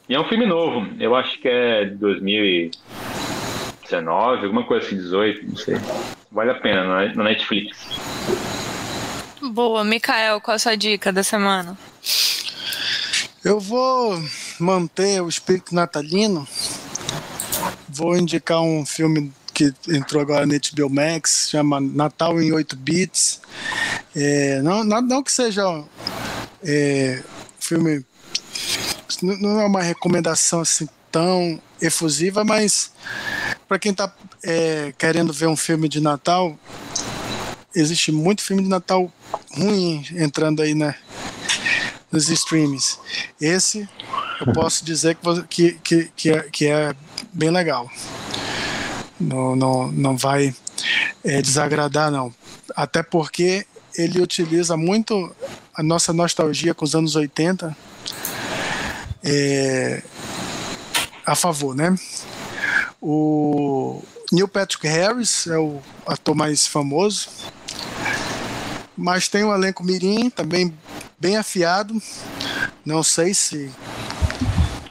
[0.08, 5.48] E é um filme novo, eu acho que é de 2019, alguma coisa assim, 18,
[5.48, 5.74] não sei.
[6.30, 7.76] Vale a pena na Netflix.
[9.42, 11.76] Boa, Mikael, qual a sua dica da semana?
[13.44, 14.16] Eu vou
[14.60, 16.46] manter o espírito natalino.
[17.88, 23.40] Vou indicar um filme que entrou agora na HBO Max, chama Natal em 8 Bits.
[24.14, 25.82] É, não, não, não que seja
[26.62, 27.24] é,
[27.58, 28.04] filme
[29.22, 32.92] não é uma recomendação assim tão efusiva, mas
[33.68, 34.12] para quem está
[34.44, 36.58] é, querendo ver um filme de Natal,
[37.74, 39.10] existe muito filme de Natal
[39.52, 40.94] ruim entrando aí né,
[42.10, 42.98] nos streams.
[43.40, 43.88] Esse
[44.40, 45.16] eu posso dizer
[45.48, 46.94] que, que, que, é, que é
[47.32, 47.90] bem legal.
[49.18, 50.54] Não, não, não vai
[51.24, 52.34] é, desagradar, não.
[52.74, 55.34] Até porque ele utiliza muito
[55.74, 57.74] a nossa nostalgia com os anos 80
[59.26, 60.02] é,
[61.24, 61.94] a favor, né?
[63.02, 64.02] O
[64.32, 67.28] Neil Patrick Harris é o ator mais famoso,
[68.96, 70.72] mas tem um elenco mirim também
[71.18, 72.00] bem afiado.
[72.84, 73.70] Não sei se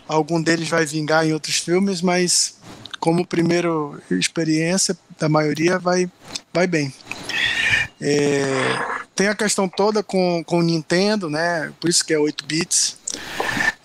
[0.08, 2.56] algum deles vai vingar em outros filmes, mas
[3.00, 3.70] como primeira
[4.12, 6.10] experiência da maioria vai,
[6.54, 6.94] vai bem.
[8.02, 8.46] É,
[9.16, 11.72] tem a questão toda com, com o Nintendo, né?
[11.80, 12.98] Por isso que é 8 bits.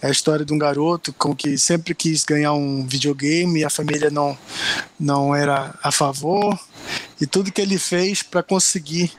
[0.03, 3.71] É a história de um garoto com que sempre quis ganhar um videogame e a
[3.71, 4.37] família não,
[4.99, 6.59] não era a favor.
[7.21, 9.13] E tudo que ele fez para conseguir,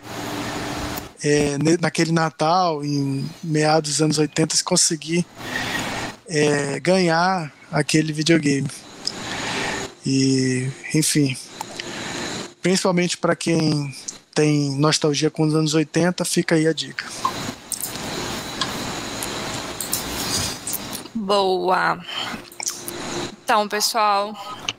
[1.23, 5.23] é, naquele Natal, em meados dos anos 80, conseguir
[6.27, 8.69] é, ganhar aquele videogame.
[10.03, 11.37] E, enfim,
[12.61, 13.93] principalmente para quem
[14.33, 17.05] tem nostalgia com os anos 80, fica aí a dica.
[21.31, 21.97] Boa.
[23.41, 24.35] Então, pessoal,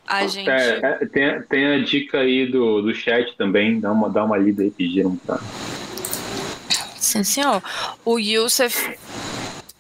[0.07, 0.51] a gente.
[0.51, 4.37] É, é, tem, tem a dica aí do, do chat também, dá uma, dá uma
[4.37, 5.41] lida aí, pediram pra.
[6.99, 7.63] Sim, senhor.
[8.05, 8.99] O Youssef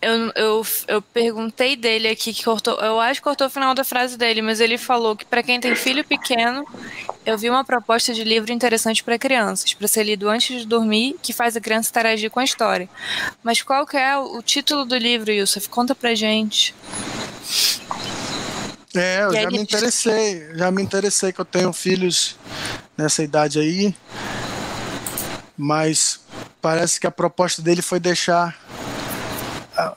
[0.02, 3.84] eu, eu, eu perguntei dele aqui que cortou, eu acho que cortou o final da
[3.84, 6.66] frase dele, mas ele falou que para quem tem filho pequeno,
[7.24, 11.16] eu vi uma proposta de livro interessante para crianças, para ser lido antes de dormir,
[11.22, 12.88] que faz a criança interagir com a história.
[13.44, 15.68] Mas qual que é o, título do livro, Yusuf?
[15.68, 16.74] Conta pra gente.
[18.94, 22.36] É, eu já me interessei, já me interessei que eu tenho filhos
[22.98, 23.94] nessa idade aí,
[25.56, 26.20] mas
[26.60, 28.58] parece que a proposta dele foi deixar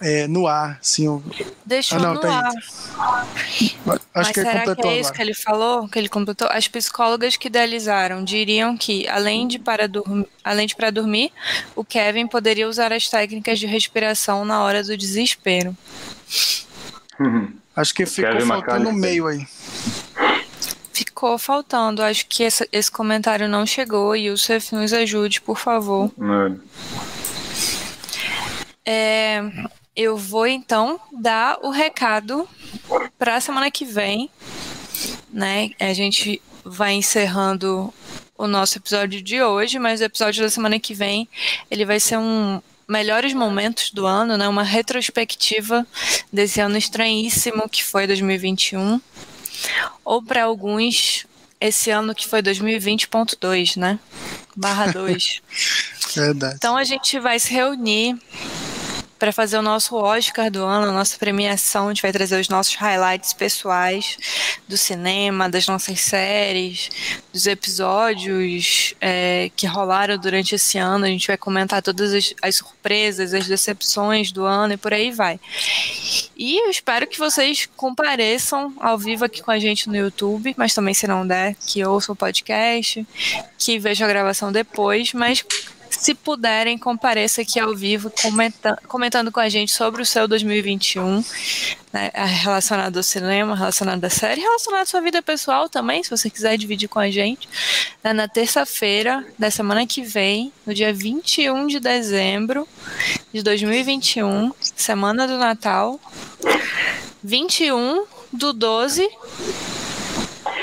[0.02, 1.08] é, no ar, sim.
[1.08, 1.24] O...
[1.66, 2.54] Deixou ah, não, no tá ar.
[2.56, 5.88] Acho Mas que será que é isso que ele falou?
[5.88, 6.48] Que ele completou?
[6.50, 11.32] As psicólogas que idealizaram diriam que, além de para, dormir, além de para dormir,
[11.76, 15.76] o Kevin poderia usar as técnicas de respiração na hora do desespero.
[17.20, 17.54] Uhum.
[17.76, 19.46] Acho que ficou Kevin faltando no meio aí.
[20.94, 22.02] Ficou faltando.
[22.02, 24.16] Acho que esse, esse comentário não chegou.
[24.16, 26.10] E o Cef nos ajude, por favor.
[26.18, 26.58] Não.
[28.86, 29.42] É,
[29.96, 32.48] eu vou então dar o recado
[33.18, 34.30] para a semana que vem,
[35.32, 35.72] né?
[35.80, 37.94] A gente vai encerrando
[38.38, 41.28] o nosso episódio de hoje, mas o episódio da semana que vem
[41.72, 44.48] ele vai ser um melhores momentos do ano, né?
[44.48, 45.86] Uma retrospectiva
[46.32, 49.02] desse ano estranhíssimo que foi 2021,
[50.04, 51.26] ou para alguns
[51.60, 54.00] esse ano que foi 2020.2, né?
[54.56, 55.42] Barra 2.
[56.14, 56.56] Verdade.
[56.56, 58.18] Então a gente vai se reunir
[59.26, 61.86] para fazer o nosso Oscar do ano, a nossa premiação.
[61.86, 64.20] A gente vai trazer os nossos highlights pessoais
[64.68, 66.92] do cinema, das nossas séries,
[67.34, 71.06] dos episódios é, que rolaram durante esse ano.
[71.06, 75.10] A gente vai comentar todas as, as, surpresas, as decepções do ano e por aí
[75.10, 75.40] vai.
[76.38, 80.76] E eu espero que vocês compareçam ao vivo aqui com a gente no YouTube, mas
[80.76, 83.04] também se não der, que ouçam o podcast,
[83.58, 85.44] que vejam a gravação depois, mas
[85.90, 91.24] se puderem, compareça aqui ao vivo comenta comentando com a gente sobre o seu 2021,
[91.92, 96.30] né, relacionado ao cinema, relacionado à série, relacionado à sua vida pessoal também, se você
[96.30, 97.48] quiser dividir com a gente.
[98.04, 102.68] Né, na terça-feira da semana que vem, no dia 21 de dezembro
[103.34, 106.00] de 2021, semana do Natal,
[107.24, 109.10] 21 do 12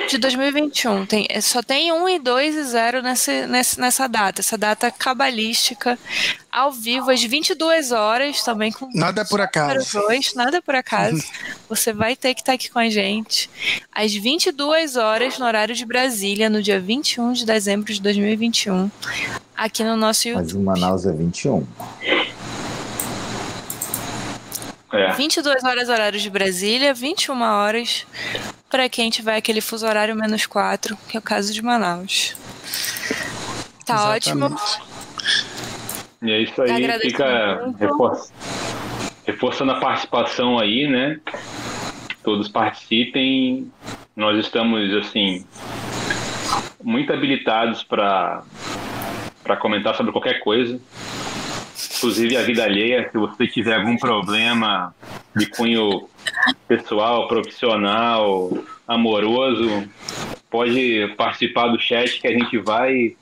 [0.09, 1.07] de 2021.
[1.07, 4.41] Tem, é, só tem 1 e 2 e 0 nessa, nessa, nessa data.
[4.41, 5.99] Essa data cabalística,
[6.51, 8.89] ao vivo, às 22 horas, também com.
[8.95, 10.01] Nada é por acaso.
[10.01, 11.23] Dois, nada é por acaso.
[11.69, 13.49] Você vai ter que estar aqui com a gente.
[13.91, 18.91] Às 22 horas, no horário de Brasília, no dia 21 de dezembro de 2021,
[19.57, 20.45] aqui no nosso YouTube.
[20.45, 21.67] Mas em Manaus é 21.
[24.93, 25.13] É.
[25.13, 28.07] 22 horas horário de Brasília, 21 horas
[28.69, 32.37] para quem tiver aquele fuso horário menos 4, que é o caso de Manaus.
[33.87, 34.31] Tá Exatamente.
[34.31, 34.61] ótimo.
[36.23, 37.73] E é isso aí, fica
[39.27, 41.19] reforçando a participação aí, né?
[42.23, 43.73] Todos participem.
[44.15, 45.45] Nós estamos, assim,
[46.83, 48.45] muito habilitados para
[49.59, 50.79] comentar sobre qualquer coisa
[51.97, 54.95] inclusive a vida alheia, se você tiver algum problema
[55.35, 56.09] de cunho
[56.69, 58.51] pessoal, profissional,
[58.87, 59.89] amoroso,
[60.51, 63.17] pode participar do chat que a gente vai.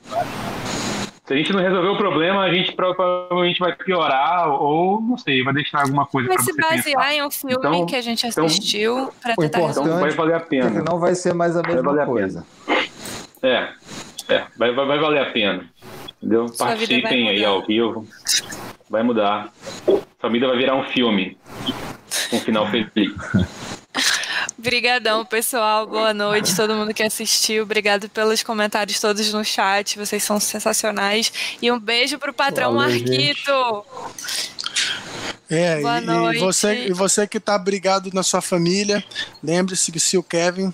[1.25, 5.41] Se a gente não resolver o problema, a gente provavelmente vai piorar ou, não sei,
[5.43, 7.13] vai deixar alguma coisa para você basear pensar.
[7.13, 9.89] em um filme então, que a gente então, assistiu então, para tentar resolver.
[9.89, 10.79] Então vai valer a pena.
[10.79, 12.45] É não vai ser mais a mesma coisa.
[12.67, 13.69] A é,
[14.27, 15.70] é vai, vai, vai valer a pena.
[16.21, 16.47] Entendeu?
[16.49, 18.07] Sua Participem aí ao vivo.
[18.87, 19.51] Vai mudar.
[20.19, 21.35] Sua vida vai virar um filme.
[22.31, 23.11] Um final feliz.
[24.57, 25.87] Obrigadão, pessoal.
[25.87, 27.63] Boa noite, todo mundo que assistiu.
[27.63, 29.97] Obrigado pelos comentários todos no chat.
[29.97, 31.57] Vocês são sensacionais.
[31.59, 33.85] E um beijo pro patrão Valeu, Marquito.
[35.51, 36.39] É, Boa e, noite.
[36.39, 39.03] Você, e você que está brigado na sua família,
[39.43, 40.73] lembre-se que se o Kevin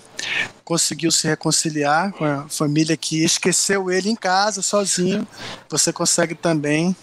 [0.64, 5.26] conseguiu se reconciliar com a família que esqueceu ele em casa, sozinho,
[5.68, 6.94] você consegue também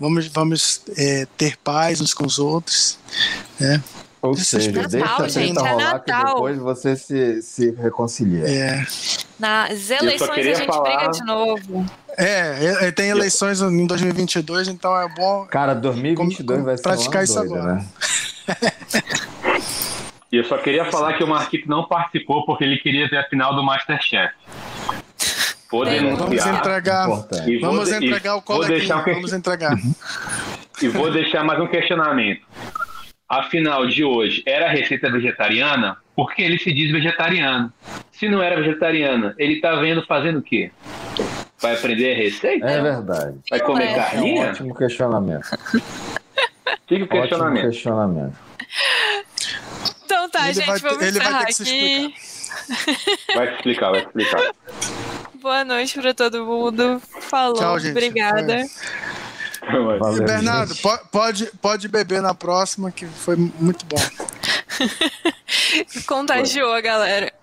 [0.00, 2.98] vamos, vamos é, ter paz uns com os outros,
[3.60, 3.80] né?
[4.22, 8.48] Ou seja, Natal, deixa a gente, é rolar que depois você se, se reconcilia.
[8.48, 8.86] É.
[9.36, 10.96] Nas eleições a gente falar...
[10.96, 11.84] briga de novo.
[12.16, 15.44] É, tem eleições em 2022, então é bom.
[15.46, 17.74] Cara, 2022 como, vai ser praticar isso agora.
[17.74, 17.86] Né?
[20.30, 23.24] E eu só queria falar que o Marquito não participou porque ele queria ver a
[23.24, 24.32] final do Masterchef.
[25.70, 26.16] Vou denunciar.
[26.16, 27.08] Vamos entregar,
[27.46, 29.76] e vamos de, entregar o colo aqui, um vamos entregar.
[30.80, 32.40] E vou deixar mais um questionamento.
[33.32, 37.72] A final de hoje era receita vegetariana porque ele se diz vegetariano.
[38.12, 40.70] Se não era vegetariana, ele tá vendo fazendo o quê?
[41.58, 42.66] Vai aprender a receita?
[42.66, 43.38] É verdade.
[43.48, 43.94] Vai comer é.
[43.94, 44.42] carninha?
[44.42, 45.46] É um ótimo questionamento.
[46.86, 47.56] Fica o questionamento.
[47.56, 48.36] Ótimo questionamento.
[50.04, 52.14] Então tá, ele gente, vai, vamos ele encerrar vai aqui.
[53.34, 54.54] Vai te explicar, vai te explicar.
[55.40, 57.00] Boa noite pra todo mundo.
[57.22, 57.92] Falou, Tchau, gente.
[57.92, 58.66] obrigada.
[59.70, 60.74] Valeu, Bernardo,
[61.10, 63.96] pode, pode beber na próxima, que foi muito bom.
[66.06, 67.32] Contagiou a galera.